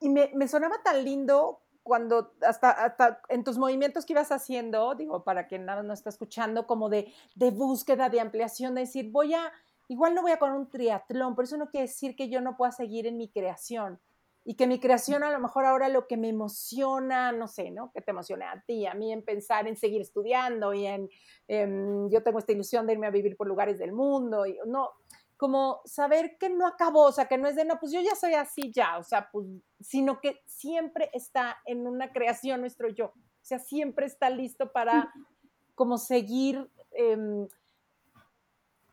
[0.00, 4.94] y me, me, sonaba tan lindo cuando hasta, hasta en tus movimientos que ibas haciendo,
[4.94, 9.10] digo, para quien nada no está escuchando, como de, de búsqueda, de ampliación, de decir,
[9.10, 9.52] voy a,
[9.88, 12.56] igual no voy a con un triatlón, pero eso no quiere decir que yo no
[12.56, 14.00] pueda seguir en mi creación
[14.44, 17.92] y que mi creación a lo mejor ahora lo que me emociona, no sé, ¿no?
[17.92, 21.08] Que te emociona a ti, a mí en pensar en seguir estudiando y en,
[22.10, 24.90] yo tengo esta ilusión de irme a vivir por lugares del mundo y no,
[25.40, 28.14] como saber que no acabó, o sea, que no es de, no, pues yo ya
[28.14, 29.46] soy así ya, o sea, pues,
[29.80, 35.10] sino que siempre está en una creación nuestro yo, o sea, siempre está listo para
[35.74, 37.48] como seguir em,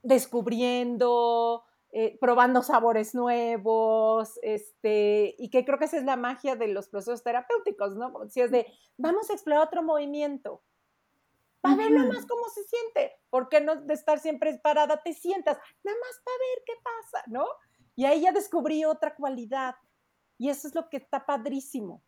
[0.04, 6.70] descubriendo, eh, probando sabores nuevos, este, y que creo que esa es la magia de
[6.70, 8.30] los procesos terapéuticos, ¿no?
[8.30, 10.62] Si es de, vamos a explorar otro movimiento,
[11.62, 15.14] para ver nada más cómo se siente, ¿por qué no de estar siempre parada te
[15.14, 15.58] sientas?
[15.84, 17.46] Nada más para ver qué pasa, ¿no?
[17.96, 19.76] Y ahí ya descubrí otra cualidad,
[20.38, 22.04] y eso es lo que está padrísimo,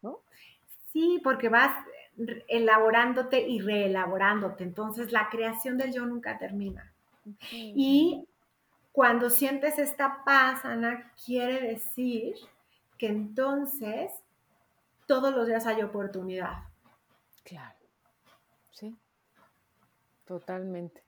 [0.00, 0.22] ¿no?
[0.92, 1.76] Sí, porque vas
[2.48, 6.92] elaborándote y reelaborándote, entonces la creación del yo nunca termina.
[7.50, 8.26] Y
[8.92, 12.36] cuando sientes esta paz, Ana, quiere decir
[12.96, 14.12] que entonces
[15.06, 16.62] todos los días hay oportunidad.
[17.42, 17.83] Claro.
[18.74, 18.96] Sí.
[20.26, 21.02] Totalmente.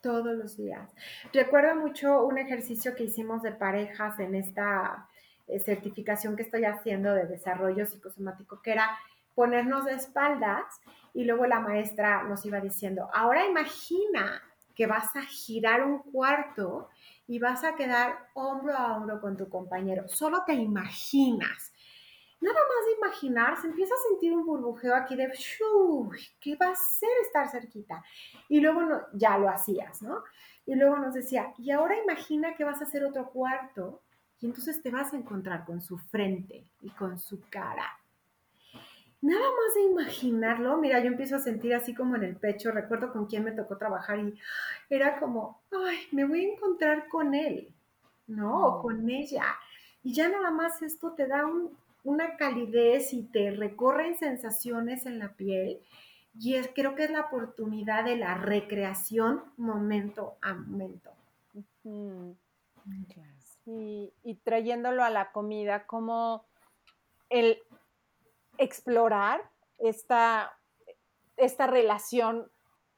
[0.00, 0.90] Todos los días.
[1.32, 5.08] Recuerdo mucho un ejercicio que hicimos de parejas en esta
[5.48, 8.98] eh, certificación que estoy haciendo de desarrollo psicosomático, que era
[9.34, 10.64] ponernos de espaldas
[11.14, 14.42] y luego la maestra nos iba diciendo, ahora imagina
[14.74, 16.88] que vas a girar un cuarto
[17.26, 20.08] y vas a quedar hombro a hombro con tu compañero.
[20.08, 21.71] Solo te imaginas.
[22.42, 25.32] Nada más de imaginar, se empieza a sentir un burbujeo aquí de,
[26.40, 28.04] ¿qué va a ser estar cerquita?
[28.48, 30.22] Y luego no, ya lo hacías, ¿no?
[30.66, 34.02] Y luego nos decía, y ahora imagina que vas a hacer otro cuarto
[34.40, 38.02] y entonces te vas a encontrar con su frente y con su cara
[39.22, 43.12] nada más de imaginarlo, mira, yo empiezo a sentir así como en el pecho, recuerdo
[43.12, 44.38] con quién me tocó trabajar y
[44.90, 47.72] era como, ay, me voy a encontrar con él,
[48.26, 48.66] ¿no?
[48.66, 49.44] O con ella.
[50.02, 51.46] Y ya nada más esto te da
[52.04, 55.80] una calidez y te recorren sensaciones en la piel.
[56.38, 61.10] Y es, creo que es la oportunidad de la recreación momento a momento.
[63.64, 66.44] Y, y trayéndolo a la comida, como
[67.28, 67.58] el
[68.58, 69.42] explorar
[69.78, 70.56] esta,
[71.36, 72.50] esta relación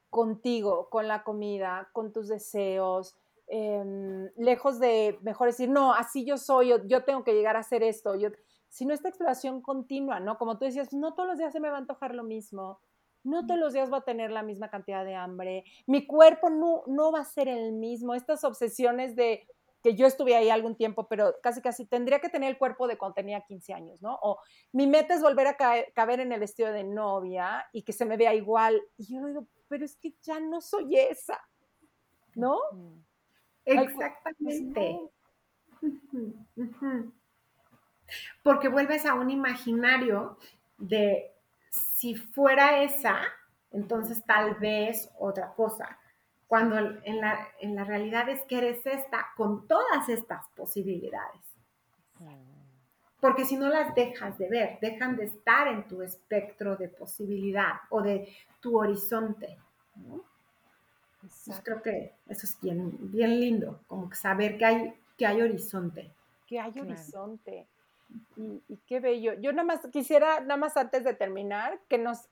[0.09, 3.15] contigo, con la comida, con tus deseos,
[3.47, 7.83] em, lejos de mejor decir, no, así yo soy, yo, tengo que llegar a hacer
[7.83, 8.29] esto, yo,
[8.75, 10.37] sino esta exploración continua, ¿no?
[10.37, 12.81] Como tú decías, no todos los días se me va a antojar lo mismo,
[13.23, 16.83] no todos los días va a tener la misma cantidad de hambre, mi cuerpo no,
[16.85, 19.47] no va a ser el mismo, estas obsesiones de
[19.81, 22.97] que yo estuve ahí algún tiempo, pero casi casi tendría que tener el cuerpo de
[22.97, 24.19] cuando tenía 15 años, ¿no?
[24.21, 24.39] O
[24.73, 25.55] mi meta es volver a
[25.93, 28.81] caber en el vestido de novia y que se me vea igual.
[28.97, 31.39] Y yo digo, pero es que ya no soy esa,
[32.35, 32.59] ¿no?
[33.63, 34.99] Exactamente.
[38.43, 40.37] Porque vuelves a un imaginario
[40.77, 41.31] de
[41.69, 43.19] si fuera esa,
[43.71, 45.97] entonces tal vez otra cosa
[46.47, 51.41] cuando en la, en la realidad es que eres esta con todas estas posibilidades.
[53.19, 57.73] Porque si no las dejas de ver, dejan de estar en tu espectro de posibilidad
[57.89, 59.57] o de tu horizonte.
[61.63, 66.11] creo que eso es bien, bien lindo, como que saber que hay, que hay horizonte.
[66.45, 67.65] Que hay horizonte.
[68.37, 69.33] Y, y, qué bello.
[69.33, 72.27] Yo nada más quisiera, nada más antes de terminar, que nos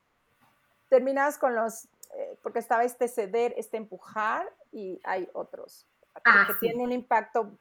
[0.89, 5.87] terminas con los eh, porque estaba este ceder, este empujar y hay otros
[6.23, 7.57] ah, que tienen un impacto,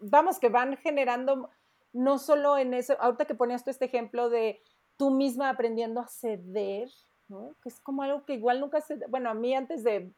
[0.00, 1.50] vamos, que van generando
[1.92, 4.60] no solo en eso, ahorita que ponías tú este ejemplo de
[4.96, 6.88] tú misma aprendiendo a ceder,
[7.28, 7.54] ¿no?
[7.62, 10.10] que es como algo que igual nunca se, bueno, a mí antes de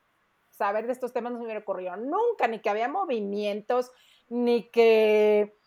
[0.50, 3.90] saber de estos temas no se me hubiera ocurrido nunca, ni que había movimientos,
[4.30, 5.58] ni que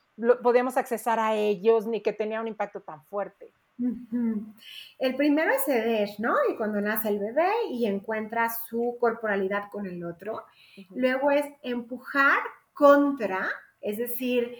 [0.41, 3.53] podíamos accesar a ellos, ni que tenía un impacto tan fuerte.
[4.99, 6.33] El primero es ceder, ¿no?
[6.49, 10.45] Y cuando nace el bebé y encuentra su corporalidad con el otro.
[10.95, 12.39] Luego es empujar
[12.73, 13.47] contra,
[13.81, 14.55] es decir,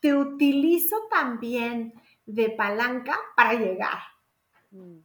[0.00, 1.94] te utilizo también
[2.26, 3.98] de palanca para llegar.
[4.70, 4.98] Mm.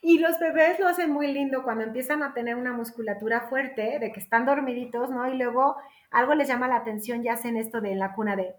[0.00, 4.12] Y los bebés lo hacen muy lindo cuando empiezan a tener una musculatura fuerte, de
[4.12, 5.32] que están dormiditos, ¿no?
[5.32, 5.76] Y luego
[6.10, 8.54] algo les llama la atención y hacen esto de en la cuna de...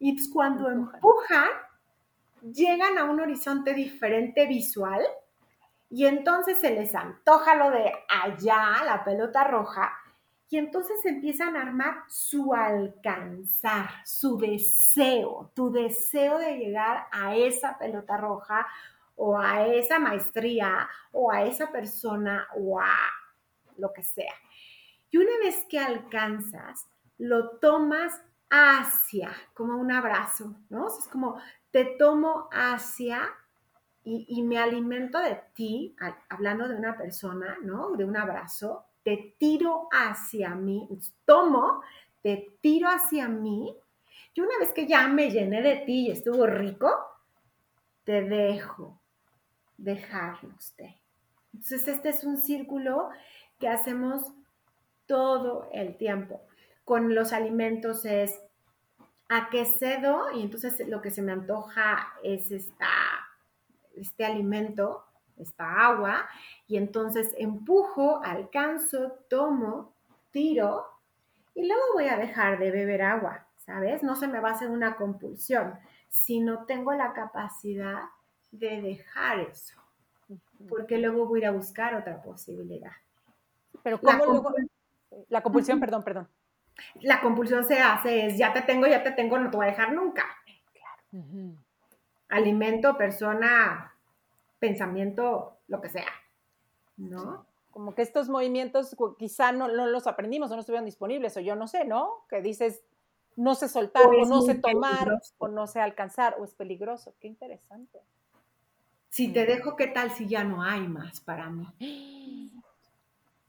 [0.00, 1.48] Y cuando empujan
[2.42, 5.02] llegan a un horizonte diferente visual
[5.90, 9.92] y entonces se les antoja lo de allá, la pelota roja,
[10.48, 17.78] y entonces empiezan a armar su alcanzar, su deseo, tu deseo de llegar a esa
[17.78, 18.66] pelota roja
[19.14, 22.96] o a esa maestría o a esa persona o a
[23.76, 24.34] lo que sea.
[25.10, 26.88] Y una vez que alcanzas,
[27.18, 28.20] lo tomas
[28.50, 30.88] hacia, como un abrazo, ¿no?
[30.88, 31.40] es como
[31.70, 33.22] te tomo hacia
[34.02, 35.94] y, me alimento de ti,
[36.28, 37.92] hablando de una persona, ¿no?
[37.92, 40.88] De un abrazo, te tiro hacia mí,
[41.24, 41.82] tomo,
[42.22, 43.76] te tiro hacia mí,
[44.34, 46.90] y una vez que ya me llené de ti y estuvo rico,
[48.04, 48.98] te dejo
[49.76, 50.96] dejarnos de.
[51.52, 53.10] Entonces, este es un círculo
[53.58, 54.32] que hacemos
[55.06, 56.40] todo el tiempo.
[56.90, 58.42] Con los alimentos es
[59.28, 62.88] a que cedo y entonces lo que se me antoja es esta,
[63.94, 65.04] este alimento,
[65.36, 66.28] esta agua,
[66.66, 69.94] y entonces empujo, alcanzo, tomo,
[70.32, 70.84] tiro
[71.54, 74.02] y luego voy a dejar de beber agua, ¿sabes?
[74.02, 75.78] No se me va a hacer una compulsión,
[76.08, 78.00] sino tengo la capacidad
[78.50, 79.80] de dejar eso,
[80.68, 82.90] porque luego voy a ir a buscar otra posibilidad.
[83.80, 84.54] Pero ¿cómo luego?
[85.28, 86.28] La compulsión, perdón, perdón
[87.00, 89.70] la compulsión se hace es, ya te tengo, ya te tengo, no te voy a
[89.70, 90.24] dejar nunca.
[92.28, 93.94] Alimento, persona,
[94.58, 96.12] pensamiento, lo que sea,
[96.96, 97.46] ¿no?
[97.70, 101.68] Como que estos movimientos quizá no, los aprendimos o no estuvieron disponibles, o yo no
[101.68, 102.24] sé, ¿no?
[102.28, 102.82] Que dices,
[103.36, 107.14] no sé soltar, o, no sé tomar, o no sé alcanzar, o es peligroso.
[107.20, 108.00] Qué interesante.
[109.08, 111.66] Si te dejo, ¿qué tal si ya no hay más para mí?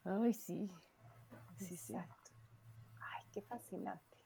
[0.03, 0.69] Ay, sí.
[1.57, 1.95] Sí, sí.
[3.34, 4.18] Qué fascinante.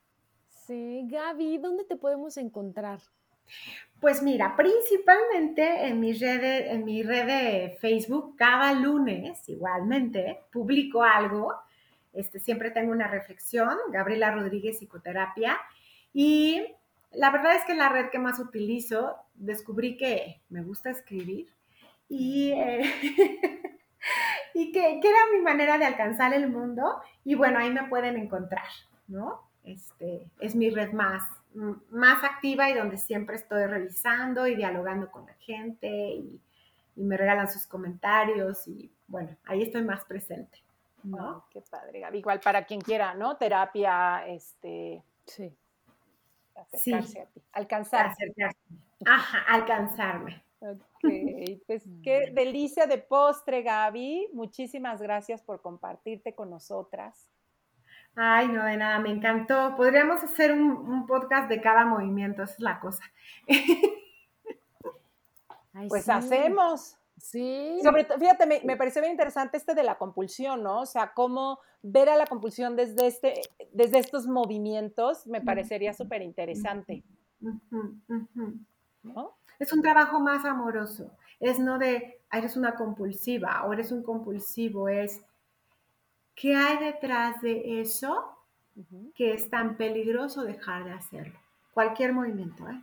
[0.49, 2.99] Sí, Gaby, ¿dónde te podemos encontrar?
[3.99, 11.03] Pues mira, principalmente en mi red, en mi red de Facebook, cada lunes igualmente publico
[11.03, 11.53] algo.
[12.13, 15.57] Este, siempre tengo una reflexión, Gabriela Rodríguez Psicoterapia.
[16.13, 16.65] Y
[17.11, 21.47] la verdad es que en la red que más utilizo, descubrí que me gusta escribir
[22.09, 22.81] y, eh,
[24.53, 27.01] y que, que, era mi manera de alcanzar el mundo.
[27.23, 28.65] Y bueno, ahí me pueden encontrar.
[29.07, 29.49] ¿No?
[29.63, 31.23] Este, es mi red más,
[31.89, 36.41] más activa y donde siempre estoy revisando y dialogando con la gente y,
[36.97, 40.63] me regalan sus comentarios y bueno, ahí estoy más presente.
[41.03, 41.45] ¿no?
[41.51, 42.19] qué padre, Gaby.
[42.19, 43.35] Igual para quien quiera, ¿no?
[43.35, 45.03] Terapia, este...
[45.25, 45.53] Sí.
[46.55, 47.41] Acercarse a ti.
[47.51, 48.15] Alcanzar.
[49.05, 50.41] Ajá, alcanzarme.
[50.61, 54.29] Ok, pues qué delicia de postre, Gaby.
[54.33, 57.29] Muchísimas gracias por compartirte con nosotras.
[58.15, 59.75] Ay, no, de nada, me encantó.
[59.75, 63.03] Podríamos hacer un, podcast de cada movimiento, esa es la cosa.
[65.89, 66.97] pues hacemos.
[67.17, 67.79] Sí.
[67.83, 70.81] Sobre fíjate, me, me, pareció bien interesante este de la compulsión, ¿no?
[70.81, 73.41] O sea, cómo ver a la compulsión desde, este,
[73.71, 77.03] desde estos movimientos me parecería súper interesante.
[79.03, 79.37] ¿No?
[79.59, 81.11] Es un trabajo más amoroso.
[81.39, 85.21] Es no de, eres una compulsiva o eres un compulsivo, es
[86.35, 88.31] ¿Qué hay detrás de eso
[89.15, 91.39] que es tan peligroso dejar de hacerlo?
[91.73, 92.81] Cualquier movimiento, ¿eh?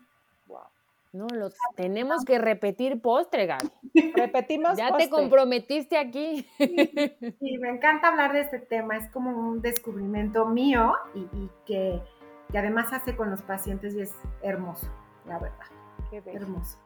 [1.12, 3.70] No, lo tenemos que repetir postre, Gaby.
[4.16, 6.48] Repetimos Ya te comprometiste aquí.
[6.58, 8.96] Sí, me encanta hablar de este tema.
[8.96, 12.00] Es como un descubrimiento mío y, que,
[12.54, 14.88] además hace con los pacientes y es hermoso,
[15.26, 15.66] la verdad.
[16.10, 16.78] Qué hermoso.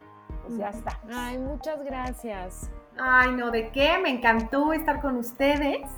[0.42, 1.00] Pues ya está.
[1.08, 2.68] Ay, muchas gracias.
[2.98, 3.96] Ay, no, ¿de qué?
[4.02, 5.88] Me encantó estar con ustedes.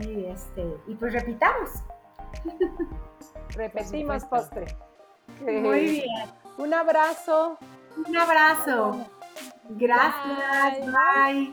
[0.00, 1.70] Y, este, y pues repitamos.
[3.50, 4.66] Repetimos postre.
[5.40, 6.30] Muy bien.
[6.58, 7.58] Un abrazo.
[8.06, 9.06] Un abrazo.
[9.70, 10.86] Gracias.
[10.86, 11.52] Bye.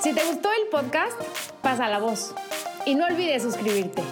[0.00, 1.20] Si te gustó el podcast,
[1.62, 2.34] pasa la voz.
[2.84, 4.02] Y no olvides suscribirte.